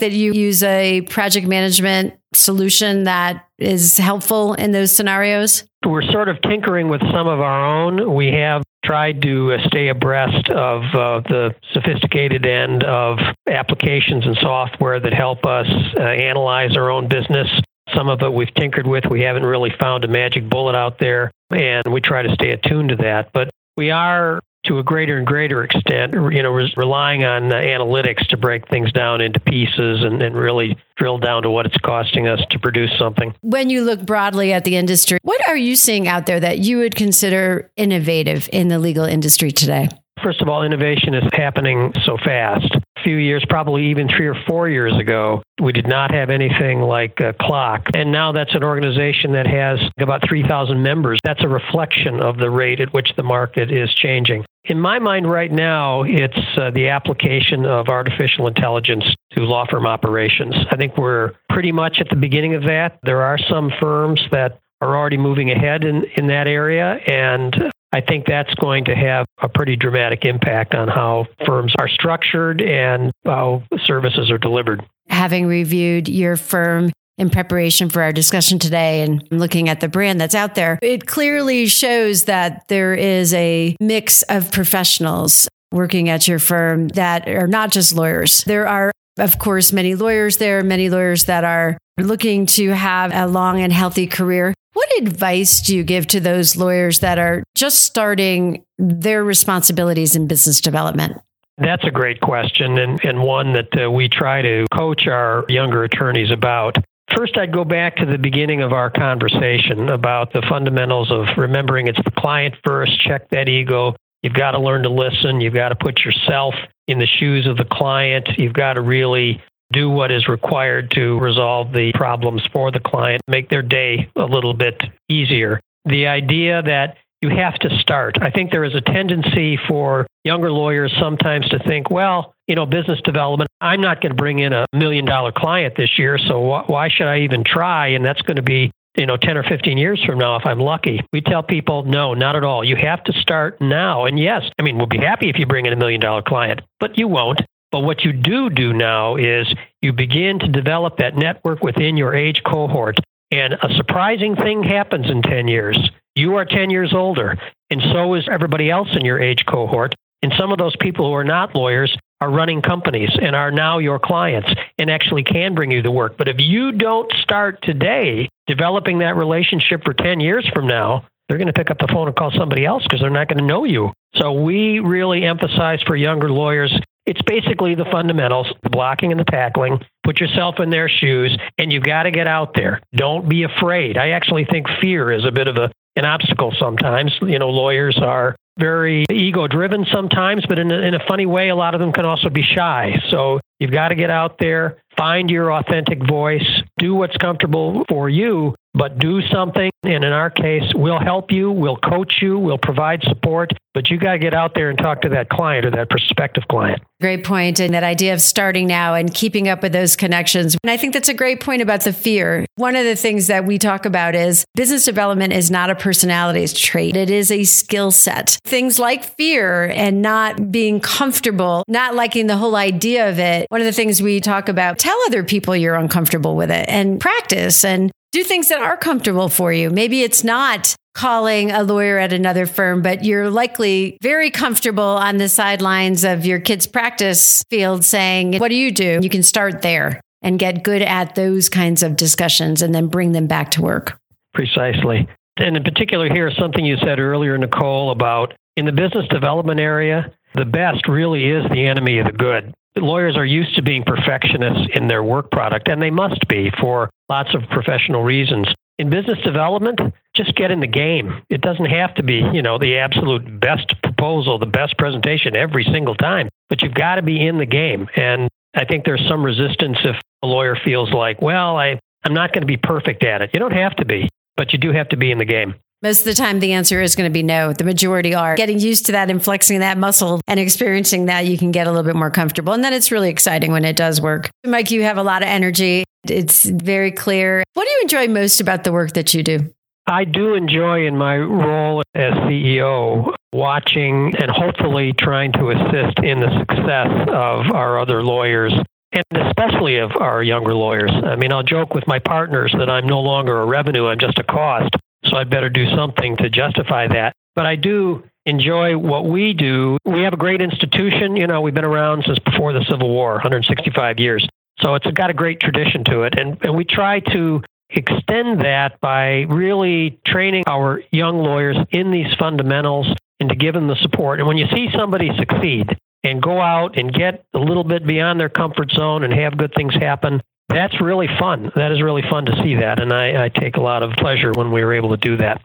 that 0.00 0.12
you 0.12 0.32
use 0.32 0.62
a 0.62 1.02
project 1.02 1.46
management 1.46 2.14
solution 2.32 3.04
that 3.04 3.46
is 3.58 3.98
helpful 3.98 4.54
in 4.54 4.72
those 4.72 4.94
scenarios. 4.94 5.64
We're 5.86 6.02
sort 6.02 6.28
of 6.28 6.40
tinkering 6.42 6.88
with 6.88 7.00
some 7.12 7.28
of 7.28 7.40
our 7.40 7.66
own. 7.66 8.14
We 8.14 8.32
have 8.32 8.62
tried 8.84 9.22
to 9.22 9.52
uh, 9.52 9.58
stay 9.66 9.88
abreast 9.88 10.48
of 10.50 10.82
uh, 10.94 11.20
the 11.28 11.54
sophisticated 11.72 12.46
end 12.46 12.84
of 12.84 13.18
applications 13.48 14.26
and 14.26 14.36
software 14.40 15.00
that 15.00 15.12
help 15.12 15.44
us 15.44 15.66
uh, 15.96 16.02
analyze 16.02 16.76
our 16.76 16.90
own 16.90 17.08
business 17.08 17.48
some 17.94 18.08
of 18.08 18.22
it 18.22 18.32
we've 18.32 18.52
tinkered 18.54 18.86
with. 18.86 19.04
We 19.06 19.22
haven't 19.22 19.44
really 19.44 19.72
found 19.78 20.04
a 20.04 20.08
magic 20.08 20.48
bullet 20.48 20.74
out 20.74 20.98
there, 20.98 21.30
and 21.50 21.86
we 21.92 22.00
try 22.00 22.22
to 22.22 22.32
stay 22.34 22.50
attuned 22.50 22.90
to 22.90 22.96
that. 22.96 23.32
But 23.32 23.50
we 23.76 23.90
are 23.90 24.40
to 24.64 24.78
a 24.78 24.82
greater 24.82 25.16
and 25.16 25.26
greater 25.26 25.62
extent, 25.62 26.12
you 26.12 26.42
know, 26.42 26.50
relying 26.76 27.24
on 27.24 27.42
analytics 27.44 28.26
to 28.28 28.36
break 28.36 28.68
things 28.68 28.92
down 28.92 29.20
into 29.20 29.40
pieces 29.40 30.02
and, 30.02 30.20
and 30.20 30.36
really 30.36 30.76
drill 30.96 31.18
down 31.18 31.42
to 31.42 31.50
what 31.50 31.64
it's 31.64 31.76
costing 31.78 32.26
us 32.26 32.40
to 32.50 32.58
produce 32.58 32.90
something. 32.98 33.34
When 33.40 33.70
you 33.70 33.82
look 33.84 34.04
broadly 34.04 34.52
at 34.52 34.64
the 34.64 34.76
industry, 34.76 35.18
what 35.22 35.46
are 35.48 35.56
you 35.56 35.76
seeing 35.76 36.08
out 36.08 36.26
there 36.26 36.40
that 36.40 36.58
you 36.58 36.78
would 36.78 36.96
consider 36.96 37.70
innovative 37.76 38.48
in 38.52 38.68
the 38.68 38.78
legal 38.78 39.04
industry 39.04 39.52
today? 39.52 39.88
First 40.22 40.40
of 40.40 40.48
all, 40.48 40.62
innovation 40.62 41.14
is 41.14 41.24
happening 41.32 41.92
so 42.02 42.16
fast. 42.16 42.74
A 42.74 43.02
few 43.02 43.16
years, 43.16 43.44
probably 43.48 43.86
even 43.86 44.08
three 44.08 44.26
or 44.26 44.34
four 44.46 44.68
years 44.68 44.96
ago, 44.96 45.42
we 45.60 45.72
did 45.72 45.86
not 45.86 46.12
have 46.12 46.30
anything 46.30 46.80
like 46.80 47.20
a 47.20 47.32
CLOC. 47.34 47.90
And 47.94 48.10
now 48.10 48.32
that's 48.32 48.54
an 48.54 48.64
organization 48.64 49.32
that 49.32 49.46
has 49.46 49.78
about 49.98 50.28
3,000 50.28 50.82
members. 50.82 51.18
That's 51.22 51.42
a 51.42 51.48
reflection 51.48 52.20
of 52.20 52.38
the 52.38 52.50
rate 52.50 52.80
at 52.80 52.92
which 52.92 53.14
the 53.16 53.22
market 53.22 53.70
is 53.70 53.94
changing. 53.94 54.44
In 54.64 54.80
my 54.80 54.98
mind, 54.98 55.30
right 55.30 55.50
now, 55.50 56.02
it's 56.02 56.38
uh, 56.58 56.70
the 56.70 56.88
application 56.88 57.64
of 57.64 57.88
artificial 57.88 58.48
intelligence 58.48 59.04
to 59.32 59.40
law 59.40 59.64
firm 59.70 59.86
operations. 59.86 60.54
I 60.70 60.76
think 60.76 60.96
we're 60.98 61.32
pretty 61.48 61.72
much 61.72 62.00
at 62.00 62.10
the 62.10 62.16
beginning 62.16 62.54
of 62.54 62.64
that. 62.64 62.98
There 63.02 63.22
are 63.22 63.38
some 63.38 63.72
firms 63.80 64.20
that 64.30 64.58
are 64.80 64.96
already 64.96 65.16
moving 65.16 65.50
ahead 65.50 65.84
in, 65.84 66.04
in 66.16 66.26
that 66.28 66.46
area, 66.46 67.00
and 67.06 67.72
I 67.92 68.00
think 68.02 68.26
that's 68.26 68.52
going 68.54 68.84
to 68.86 68.94
have 68.94 69.26
a 69.40 69.48
pretty 69.48 69.76
dramatic 69.76 70.24
impact 70.24 70.74
on 70.74 70.88
how 70.88 71.26
firms 71.46 71.72
are 71.78 71.88
structured 71.88 72.60
and 72.60 73.12
how 73.24 73.62
services 73.84 74.30
are 74.30 74.38
delivered. 74.38 74.84
Having 75.08 75.46
reviewed 75.46 76.08
your 76.08 76.36
firm 76.36 76.92
in 77.16 77.30
preparation 77.30 77.88
for 77.88 78.02
our 78.02 78.12
discussion 78.12 78.58
today 78.58 79.02
and 79.02 79.26
looking 79.30 79.68
at 79.68 79.80
the 79.80 79.88
brand 79.88 80.20
that's 80.20 80.34
out 80.34 80.54
there, 80.54 80.78
it 80.82 81.06
clearly 81.06 81.66
shows 81.66 82.24
that 82.24 82.68
there 82.68 82.94
is 82.94 83.32
a 83.34 83.74
mix 83.80 84.22
of 84.24 84.52
professionals 84.52 85.48
working 85.72 86.08
at 86.08 86.28
your 86.28 86.38
firm 86.38 86.88
that 86.88 87.28
are 87.28 87.48
not 87.48 87.70
just 87.70 87.94
lawyers. 87.94 88.44
There 88.44 88.68
are, 88.68 88.92
of 89.18 89.38
course, 89.38 89.72
many 89.72 89.94
lawyers 89.94 90.36
there, 90.36 90.62
many 90.62 90.90
lawyers 90.90 91.24
that 91.24 91.44
are 91.44 91.78
looking 91.98 92.46
to 92.46 92.68
have 92.70 93.12
a 93.12 93.26
long 93.26 93.60
and 93.60 93.72
healthy 93.72 94.06
career. 94.06 94.54
What 94.78 95.02
advice 95.02 95.60
do 95.60 95.76
you 95.76 95.82
give 95.82 96.06
to 96.06 96.20
those 96.20 96.54
lawyers 96.54 97.00
that 97.00 97.18
are 97.18 97.42
just 97.56 97.84
starting 97.84 98.64
their 98.78 99.24
responsibilities 99.24 100.14
in 100.14 100.28
business 100.28 100.60
development? 100.60 101.20
That's 101.56 101.82
a 101.82 101.90
great 101.90 102.20
question, 102.20 102.78
and, 102.78 103.04
and 103.04 103.20
one 103.20 103.54
that 103.54 103.76
uh, 103.76 103.90
we 103.90 104.08
try 104.08 104.40
to 104.40 104.66
coach 104.72 105.08
our 105.08 105.44
younger 105.48 105.82
attorneys 105.82 106.30
about. 106.30 106.76
First, 107.16 107.36
I'd 107.36 107.52
go 107.52 107.64
back 107.64 107.96
to 107.96 108.06
the 108.06 108.18
beginning 108.18 108.62
of 108.62 108.72
our 108.72 108.88
conversation 108.88 109.88
about 109.88 110.32
the 110.32 110.42
fundamentals 110.48 111.10
of 111.10 111.26
remembering 111.36 111.88
it's 111.88 111.98
the 112.04 112.12
client 112.12 112.54
first, 112.64 113.00
check 113.00 113.28
that 113.30 113.48
ego. 113.48 113.96
You've 114.22 114.32
got 114.32 114.52
to 114.52 114.60
learn 114.60 114.84
to 114.84 114.90
listen. 114.90 115.40
You've 115.40 115.54
got 115.54 115.70
to 115.70 115.74
put 115.74 116.04
yourself 116.04 116.54
in 116.86 117.00
the 117.00 117.06
shoes 117.08 117.48
of 117.48 117.56
the 117.56 117.64
client. 117.64 118.28
You've 118.38 118.52
got 118.52 118.74
to 118.74 118.80
really 118.80 119.42
do 119.72 119.90
what 119.90 120.10
is 120.10 120.28
required 120.28 120.90
to 120.92 121.18
resolve 121.18 121.72
the 121.72 121.92
problems 121.94 122.42
for 122.52 122.70
the 122.70 122.80
client, 122.80 123.22
make 123.28 123.48
their 123.48 123.62
day 123.62 124.10
a 124.16 124.24
little 124.24 124.54
bit 124.54 124.82
easier. 125.08 125.60
The 125.84 126.06
idea 126.06 126.62
that 126.62 126.96
you 127.20 127.30
have 127.30 127.54
to 127.54 127.78
start. 127.78 128.16
I 128.20 128.30
think 128.30 128.52
there 128.52 128.64
is 128.64 128.74
a 128.74 128.80
tendency 128.80 129.58
for 129.68 130.06
younger 130.24 130.52
lawyers 130.52 130.94
sometimes 131.00 131.48
to 131.48 131.58
think, 131.58 131.90
well, 131.90 132.32
you 132.46 132.54
know, 132.54 132.64
business 132.64 133.00
development, 133.02 133.50
I'm 133.60 133.80
not 133.80 134.00
going 134.00 134.10
to 134.10 134.16
bring 134.16 134.38
in 134.38 134.52
a 134.52 134.66
million 134.72 135.04
dollar 135.04 135.32
client 135.32 135.74
this 135.76 135.98
year, 135.98 136.16
so 136.18 136.62
why 136.66 136.88
should 136.88 137.08
I 137.08 137.20
even 137.20 137.42
try? 137.44 137.88
And 137.88 138.04
that's 138.04 138.22
going 138.22 138.36
to 138.36 138.42
be 138.42 138.70
you 138.96 139.06
know 139.06 139.16
10 139.16 139.36
or 139.36 139.44
15 139.44 139.78
years 139.78 140.02
from 140.02 140.18
now 140.18 140.36
if 140.36 140.46
i'm 140.46 140.58
lucky 140.58 141.00
we 141.12 141.20
tell 141.20 141.42
people 141.42 141.84
no 141.84 142.14
not 142.14 142.34
at 142.34 142.42
all 142.42 142.64
you 142.64 142.74
have 142.74 143.04
to 143.04 143.12
start 143.12 143.60
now 143.60 144.06
and 144.06 144.18
yes 144.18 144.42
i 144.58 144.62
mean 144.62 144.78
we'll 144.78 144.86
be 144.86 144.98
happy 144.98 145.28
if 145.28 145.38
you 145.38 145.46
bring 145.46 145.66
in 145.66 145.72
a 145.74 145.76
million 145.76 146.00
dollar 146.00 146.22
client 146.22 146.62
but 146.80 146.98
you 146.98 147.06
won't 147.06 147.40
But 147.70 147.80
what 147.80 148.04
you 148.04 148.12
do 148.12 148.50
do 148.50 148.72
now 148.72 149.16
is 149.16 149.52
you 149.82 149.92
begin 149.92 150.38
to 150.38 150.48
develop 150.48 150.98
that 150.98 151.16
network 151.16 151.62
within 151.62 151.96
your 151.96 152.14
age 152.14 152.42
cohort. 152.44 152.98
And 153.30 153.54
a 153.54 153.74
surprising 153.76 154.36
thing 154.36 154.62
happens 154.62 155.10
in 155.10 155.22
10 155.22 155.48
years. 155.48 155.78
You 156.14 156.36
are 156.36 156.44
10 156.44 156.70
years 156.70 156.94
older, 156.94 157.36
and 157.70 157.82
so 157.92 158.14
is 158.14 158.26
everybody 158.30 158.70
else 158.70 158.88
in 158.94 159.04
your 159.04 159.20
age 159.20 159.44
cohort. 159.46 159.94
And 160.22 160.32
some 160.36 160.50
of 160.50 160.58
those 160.58 160.74
people 160.80 161.06
who 161.06 161.12
are 161.12 161.24
not 161.24 161.54
lawyers 161.54 161.96
are 162.20 162.30
running 162.30 162.62
companies 162.62 163.10
and 163.20 163.36
are 163.36 163.52
now 163.52 163.78
your 163.78 163.98
clients 163.98 164.52
and 164.78 164.90
actually 164.90 165.22
can 165.22 165.54
bring 165.54 165.70
you 165.70 165.82
the 165.82 165.90
work. 165.90 166.16
But 166.16 166.28
if 166.28 166.40
you 166.40 166.72
don't 166.72 167.12
start 167.12 167.62
today 167.62 168.28
developing 168.46 168.98
that 168.98 169.16
relationship 169.16 169.84
for 169.84 169.94
10 169.94 170.18
years 170.18 170.48
from 170.52 170.66
now, 170.66 171.04
they're 171.28 171.38
going 171.38 171.46
to 171.46 171.52
pick 171.52 171.70
up 171.70 171.78
the 171.78 171.86
phone 171.86 172.08
and 172.08 172.16
call 172.16 172.32
somebody 172.32 172.64
else 172.64 172.82
because 172.82 173.00
they're 173.00 173.10
not 173.10 173.28
going 173.28 173.38
to 173.38 173.44
know 173.44 173.64
you. 173.64 173.92
So 174.16 174.32
we 174.32 174.80
really 174.80 175.24
emphasize 175.24 175.82
for 175.82 175.94
younger 175.94 176.30
lawyers 176.30 176.76
it's 177.08 177.22
basically 177.22 177.74
the 177.74 177.86
fundamentals, 177.86 178.46
the 178.62 178.68
blocking 178.68 179.12
and 179.12 179.18
the 179.18 179.24
tackling. 179.24 179.80
Put 180.04 180.20
yourself 180.20 180.60
in 180.60 180.68
their 180.68 180.90
shoes, 180.90 181.36
and 181.56 181.72
you've 181.72 181.82
got 181.82 182.02
to 182.02 182.10
get 182.10 182.28
out 182.28 182.52
there. 182.54 182.82
Don't 182.94 183.26
be 183.26 183.44
afraid. 183.44 183.96
I 183.96 184.10
actually 184.10 184.44
think 184.44 184.66
fear 184.80 185.10
is 185.10 185.24
a 185.24 185.32
bit 185.32 185.48
of 185.48 185.56
a, 185.56 185.72
an 185.96 186.04
obstacle 186.04 186.52
sometimes. 186.58 187.16
You 187.22 187.38
know, 187.38 187.48
lawyers 187.48 187.98
are 187.98 188.36
very 188.58 189.06
ego 189.10 189.46
driven 189.46 189.86
sometimes, 189.90 190.44
but 190.46 190.58
in 190.58 190.70
a, 190.70 190.78
in 190.80 190.94
a 190.94 191.06
funny 191.08 191.24
way, 191.24 191.48
a 191.48 191.56
lot 191.56 191.74
of 191.74 191.80
them 191.80 191.92
can 191.92 192.04
also 192.04 192.28
be 192.28 192.42
shy. 192.42 193.00
So 193.08 193.40
you've 193.58 193.72
got 193.72 193.88
to 193.88 193.94
get 193.94 194.10
out 194.10 194.38
there, 194.38 194.76
find 194.96 195.30
your 195.30 195.50
authentic 195.52 196.06
voice, 196.06 196.46
do 196.76 196.94
what's 196.94 197.16
comfortable 197.16 197.84
for 197.88 198.10
you, 198.10 198.54
but 198.78 198.98
do 198.98 199.20
something. 199.22 199.70
And 199.82 200.04
in 200.04 200.12
our 200.12 200.30
case, 200.30 200.72
we'll 200.74 201.00
help 201.00 201.32
you, 201.32 201.50
we'll 201.50 201.76
coach 201.76 202.18
you, 202.22 202.38
we'll 202.38 202.58
provide 202.58 203.02
support, 203.02 203.52
but 203.74 203.90
you 203.90 203.98
got 203.98 204.12
to 204.12 204.18
get 204.18 204.34
out 204.34 204.54
there 204.54 204.70
and 204.70 204.78
talk 204.78 205.02
to 205.02 205.08
that 205.10 205.28
client 205.28 205.66
or 205.66 205.70
that 205.72 205.90
prospective 205.90 206.46
client. 206.48 206.82
Great 207.00 207.24
point. 207.24 207.60
And 207.60 207.74
that 207.74 207.84
idea 207.84 208.12
of 208.12 208.20
starting 208.20 208.66
now 208.66 208.94
and 208.94 209.12
keeping 209.12 209.48
up 209.48 209.62
with 209.62 209.72
those 209.72 209.94
connections. 209.94 210.56
And 210.62 210.70
I 210.70 210.76
think 210.76 210.94
that's 210.94 211.08
a 211.08 211.14
great 211.14 211.40
point 211.40 211.62
about 211.62 211.82
the 211.82 211.92
fear. 211.92 212.46
One 212.56 212.76
of 212.76 212.84
the 212.84 212.96
things 212.96 213.28
that 213.28 213.44
we 213.44 213.58
talk 213.58 213.84
about 213.84 214.14
is 214.14 214.44
business 214.54 214.84
development 214.84 215.32
is 215.32 215.50
not 215.50 215.70
a 215.70 215.74
personality 215.74 216.46
trait, 216.48 216.96
it 216.96 217.10
is 217.10 217.30
a 217.30 217.44
skill 217.44 217.90
set. 217.90 218.38
Things 218.44 218.78
like 218.78 219.04
fear 219.16 219.64
and 219.74 220.02
not 220.02 220.52
being 220.52 220.80
comfortable, 220.80 221.64
not 221.66 221.94
liking 221.94 222.26
the 222.26 222.36
whole 222.36 222.54
idea 222.54 223.08
of 223.08 223.18
it. 223.18 223.46
One 223.48 223.60
of 223.60 223.64
the 223.64 223.72
things 223.72 224.00
we 224.00 224.20
talk 224.20 224.48
about, 224.48 224.78
tell 224.78 224.98
other 225.06 225.24
people 225.24 225.56
you're 225.56 225.74
uncomfortable 225.74 226.36
with 226.36 226.50
it 226.50 226.68
and 226.68 227.00
practice 227.00 227.64
and 227.64 227.90
do 228.12 228.24
things 228.24 228.48
that 228.48 228.60
are 228.60 228.76
comfortable 228.76 229.28
for 229.28 229.52
you. 229.52 229.70
Maybe 229.70 230.02
it's 230.02 230.24
not 230.24 230.74
calling 230.94 231.50
a 231.50 231.62
lawyer 231.62 231.98
at 231.98 232.12
another 232.12 232.46
firm, 232.46 232.82
but 232.82 233.04
you're 233.04 233.30
likely 233.30 233.96
very 234.02 234.30
comfortable 234.30 234.82
on 234.82 235.18
the 235.18 235.28
sidelines 235.28 236.04
of 236.04 236.26
your 236.26 236.40
kids' 236.40 236.66
practice 236.66 237.44
field 237.50 237.84
saying, 237.84 238.38
What 238.38 238.48
do 238.48 238.56
you 238.56 238.72
do? 238.72 238.98
You 239.02 239.08
can 239.08 239.22
start 239.22 239.62
there 239.62 240.00
and 240.22 240.38
get 240.38 240.64
good 240.64 240.82
at 240.82 241.14
those 241.14 241.48
kinds 241.48 241.82
of 241.82 241.96
discussions 241.96 242.62
and 242.62 242.74
then 242.74 242.88
bring 242.88 243.12
them 243.12 243.26
back 243.26 243.52
to 243.52 243.62
work. 243.62 243.98
Precisely. 244.34 245.08
And 245.36 245.56
in 245.56 245.62
particular, 245.62 246.12
here 246.12 246.26
is 246.26 246.36
something 246.36 246.64
you 246.64 246.76
said 246.78 246.98
earlier, 246.98 247.38
Nicole, 247.38 247.92
about 247.92 248.34
in 248.56 248.66
the 248.66 248.72
business 248.72 249.06
development 249.08 249.60
area, 249.60 250.12
the 250.34 250.44
best 250.44 250.88
really 250.88 251.30
is 251.30 251.44
the 251.50 251.66
enemy 251.66 251.98
of 251.98 252.06
the 252.06 252.12
good 252.12 252.52
lawyers 252.82 253.16
are 253.16 253.24
used 253.24 253.56
to 253.56 253.62
being 253.62 253.84
perfectionists 253.84 254.68
in 254.74 254.88
their 254.88 255.02
work 255.02 255.30
product, 255.30 255.68
and 255.68 255.80
they 255.80 255.90
must 255.90 256.26
be 256.28 256.50
for 256.60 256.90
lots 257.08 257.34
of 257.34 257.42
professional 257.50 258.02
reasons. 258.02 258.48
In 258.78 258.90
business 258.90 259.18
development, 259.24 259.80
just 260.14 260.34
get 260.36 260.50
in 260.50 260.60
the 260.60 260.68
game. 260.68 261.22
It 261.28 261.40
doesn't 261.40 261.66
have 261.66 261.94
to 261.94 262.02
be, 262.02 262.22
you 262.32 262.42
know, 262.42 262.58
the 262.58 262.78
absolute 262.78 263.40
best 263.40 263.74
proposal, 263.82 264.38
the 264.38 264.46
best 264.46 264.78
presentation 264.78 265.34
every 265.34 265.64
single 265.64 265.96
time, 265.96 266.28
but 266.48 266.62
you've 266.62 266.74
got 266.74 266.96
to 266.96 267.02
be 267.02 267.26
in 267.26 267.38
the 267.38 267.46
game. 267.46 267.88
And 267.96 268.28
I 268.54 268.64
think 268.64 268.84
there's 268.84 269.06
some 269.08 269.24
resistance 269.24 269.78
if 269.84 269.96
a 270.22 270.26
lawyer 270.26 270.56
feels 270.64 270.92
like, 270.92 271.20
well, 271.20 271.56
I, 271.56 271.80
I'm 272.04 272.14
not 272.14 272.32
going 272.32 272.42
to 272.42 272.46
be 272.46 272.56
perfect 272.56 273.04
at 273.04 273.20
it. 273.22 273.30
You 273.32 273.40
don't 273.40 273.52
have 273.52 273.74
to 273.76 273.84
be, 273.84 274.08
but 274.36 274.52
you 274.52 274.58
do 274.58 274.72
have 274.72 274.90
to 274.90 274.96
be 274.96 275.10
in 275.10 275.18
the 275.18 275.24
game. 275.24 275.56
Most 275.80 276.00
of 276.00 276.06
the 276.06 276.14
time, 276.14 276.40
the 276.40 276.54
answer 276.54 276.82
is 276.82 276.96
going 276.96 277.08
to 277.08 277.12
be 277.12 277.22
no. 277.22 277.52
The 277.52 277.62
majority 277.62 278.12
are. 278.12 278.34
Getting 278.34 278.58
used 278.58 278.86
to 278.86 278.92
that 278.92 279.10
and 279.10 279.22
flexing 279.22 279.60
that 279.60 279.78
muscle 279.78 280.20
and 280.26 280.40
experiencing 280.40 281.06
that, 281.06 281.26
you 281.26 281.38
can 281.38 281.52
get 281.52 281.68
a 281.68 281.70
little 281.70 281.84
bit 281.84 281.94
more 281.94 282.10
comfortable. 282.10 282.52
And 282.52 282.64
then 282.64 282.72
it's 282.72 282.90
really 282.90 283.10
exciting 283.10 283.52
when 283.52 283.64
it 283.64 283.76
does 283.76 284.00
work. 284.00 284.28
Mike, 284.44 284.72
you 284.72 284.82
have 284.82 284.98
a 284.98 285.04
lot 285.04 285.22
of 285.22 285.28
energy. 285.28 285.84
It's 286.08 286.46
very 286.46 286.90
clear. 286.90 287.44
What 287.54 287.64
do 287.64 287.70
you 287.70 287.82
enjoy 287.82 288.08
most 288.08 288.40
about 288.40 288.64
the 288.64 288.72
work 288.72 288.94
that 288.94 289.14
you 289.14 289.22
do? 289.22 289.54
I 289.86 290.02
do 290.02 290.34
enjoy 290.34 290.84
in 290.84 290.98
my 290.98 291.16
role 291.16 291.82
as 291.94 292.12
CEO 292.12 293.14
watching 293.32 294.14
and 294.18 294.32
hopefully 294.32 294.92
trying 294.94 295.30
to 295.34 295.50
assist 295.50 296.00
in 296.00 296.18
the 296.18 296.38
success 296.40 297.08
of 297.08 297.52
our 297.54 297.78
other 297.78 298.02
lawyers 298.02 298.52
and 298.90 299.04
especially 299.12 299.76
of 299.76 299.92
our 300.00 300.24
younger 300.24 300.54
lawyers. 300.54 300.90
I 300.90 301.14
mean, 301.14 301.32
I'll 301.32 301.44
joke 301.44 301.72
with 301.72 301.86
my 301.86 302.00
partners 302.00 302.52
that 302.58 302.68
I'm 302.68 302.86
no 302.86 303.00
longer 303.00 303.38
a 303.40 303.46
revenue, 303.46 303.86
I'm 303.86 303.98
just 303.98 304.18
a 304.18 304.24
cost. 304.24 304.74
So 305.08 305.16
I'd 305.16 305.30
better 305.30 305.48
do 305.48 305.68
something 305.74 306.16
to 306.18 306.30
justify 306.30 306.88
that. 306.88 307.14
But 307.34 307.46
I 307.46 307.56
do 307.56 308.04
enjoy 308.26 308.76
what 308.76 309.06
we 309.06 309.32
do. 309.32 309.78
We 309.84 310.02
have 310.02 310.12
a 310.12 310.16
great 310.16 310.42
institution. 310.42 311.16
You 311.16 311.26
know, 311.26 311.40
we've 311.40 311.54
been 311.54 311.64
around 311.64 312.04
since 312.06 312.18
before 312.18 312.52
the 312.52 312.64
Civil 312.68 312.88
War, 312.88 313.12
165 313.14 313.98
years. 313.98 314.28
So 314.60 314.74
it's 314.74 314.90
got 314.90 315.10
a 315.10 315.14
great 315.14 315.40
tradition 315.40 315.84
to 315.84 316.02
it. 316.02 316.18
And, 316.18 316.36
and 316.42 316.56
we 316.56 316.64
try 316.64 317.00
to 317.00 317.42
extend 317.70 318.40
that 318.40 318.80
by 318.80 319.20
really 319.28 319.98
training 320.06 320.44
our 320.46 320.82
young 320.90 321.18
lawyers 321.18 321.56
in 321.70 321.90
these 321.90 322.12
fundamentals 322.18 322.92
and 323.20 323.28
to 323.28 323.36
give 323.36 323.54
them 323.54 323.68
the 323.68 323.76
support. 323.76 324.20
And 324.20 324.28
when 324.28 324.36
you 324.36 324.46
see 324.48 324.68
somebody 324.74 325.10
succeed 325.16 325.76
and 326.04 326.22
go 326.22 326.40
out 326.40 326.78
and 326.78 326.92
get 326.92 327.24
a 327.34 327.38
little 327.38 327.64
bit 327.64 327.86
beyond 327.86 328.20
their 328.20 328.28
comfort 328.28 328.70
zone 328.70 329.04
and 329.04 329.12
have 329.12 329.36
good 329.36 329.52
things 329.54 329.74
happen, 329.74 330.20
that's 330.48 330.80
really 330.80 331.08
fun. 331.18 331.52
That 331.54 331.72
is 331.72 331.82
really 331.82 332.02
fun 332.02 332.24
to 332.26 332.42
see 332.42 332.54
that. 332.56 332.80
And 332.80 332.92
I, 332.92 333.24
I 333.24 333.28
take 333.28 333.56
a 333.56 333.60
lot 333.60 333.82
of 333.82 333.92
pleasure 333.92 334.32
when 334.32 334.50
we 334.50 334.64
were 334.64 334.74
able 334.74 334.90
to 334.90 334.96
do 334.96 335.16
that. 335.18 335.42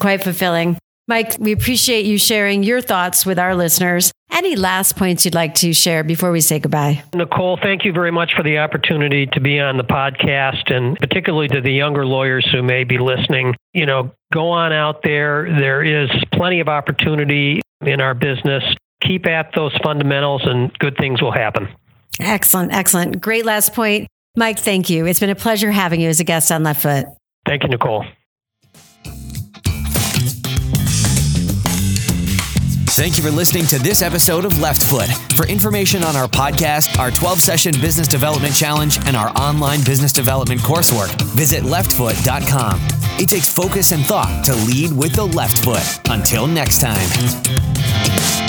Quite 0.00 0.22
fulfilling. 0.22 0.78
Mike, 1.06 1.36
we 1.38 1.52
appreciate 1.52 2.06
you 2.06 2.16
sharing 2.16 2.62
your 2.62 2.80
thoughts 2.80 3.26
with 3.26 3.38
our 3.38 3.54
listeners. 3.54 4.10
Any 4.30 4.56
last 4.56 4.96
points 4.96 5.24
you'd 5.24 5.34
like 5.34 5.54
to 5.56 5.74
share 5.74 6.02
before 6.02 6.32
we 6.32 6.40
say 6.40 6.58
goodbye? 6.58 7.04
Nicole, 7.14 7.58
thank 7.62 7.84
you 7.84 7.92
very 7.92 8.10
much 8.10 8.34
for 8.34 8.42
the 8.42 8.58
opportunity 8.58 9.26
to 9.26 9.40
be 9.40 9.60
on 9.60 9.76
the 9.76 9.84
podcast 9.84 10.74
and 10.74 10.96
particularly 10.98 11.48
to 11.48 11.60
the 11.60 11.70
younger 11.70 12.06
lawyers 12.06 12.48
who 12.50 12.62
may 12.62 12.84
be 12.84 12.96
listening. 12.98 13.54
You 13.74 13.86
know, 13.86 14.12
go 14.32 14.48
on 14.48 14.72
out 14.72 15.02
there. 15.02 15.44
There 15.44 15.82
is 15.82 16.10
plenty 16.32 16.60
of 16.60 16.68
opportunity 16.68 17.60
in 17.82 18.00
our 18.00 18.14
business. 18.14 18.64
Keep 19.02 19.26
at 19.26 19.50
those 19.54 19.76
fundamentals 19.84 20.42
and 20.44 20.76
good 20.78 20.96
things 20.96 21.20
will 21.20 21.32
happen. 21.32 21.68
Excellent. 22.18 22.72
Excellent. 22.72 23.20
Great 23.20 23.44
last 23.44 23.74
point. 23.74 24.08
Mike, 24.36 24.58
thank 24.58 24.90
you. 24.90 25.06
It's 25.06 25.20
been 25.20 25.30
a 25.30 25.36
pleasure 25.36 25.70
having 25.70 26.00
you 26.00 26.08
as 26.08 26.20
a 26.20 26.24
guest 26.24 26.50
on 26.50 26.64
Left 26.64 26.82
Foot. 26.82 27.06
Thank 27.46 27.62
you, 27.62 27.68
Nicole. 27.68 28.04
Thank 32.96 33.16
you 33.16 33.24
for 33.24 33.30
listening 33.30 33.66
to 33.66 33.78
this 33.78 34.02
episode 34.02 34.44
of 34.44 34.60
Left 34.60 34.80
Foot. 34.82 35.08
For 35.36 35.46
information 35.46 36.04
on 36.04 36.14
our 36.14 36.28
podcast, 36.28 36.96
our 36.98 37.10
12 37.10 37.40
session 37.40 37.72
business 37.80 38.06
development 38.06 38.54
challenge, 38.54 38.98
and 39.06 39.16
our 39.16 39.30
online 39.36 39.82
business 39.82 40.12
development 40.12 40.60
coursework, 40.60 41.10
visit 41.34 41.64
leftfoot.com. 41.64 42.80
It 43.18 43.28
takes 43.28 43.52
focus 43.52 43.90
and 43.90 44.04
thought 44.04 44.44
to 44.44 44.54
lead 44.54 44.92
with 44.92 45.12
the 45.14 45.26
left 45.26 45.58
foot. 45.64 46.00
Until 46.08 46.46
next 46.46 46.78
time. 46.80 48.43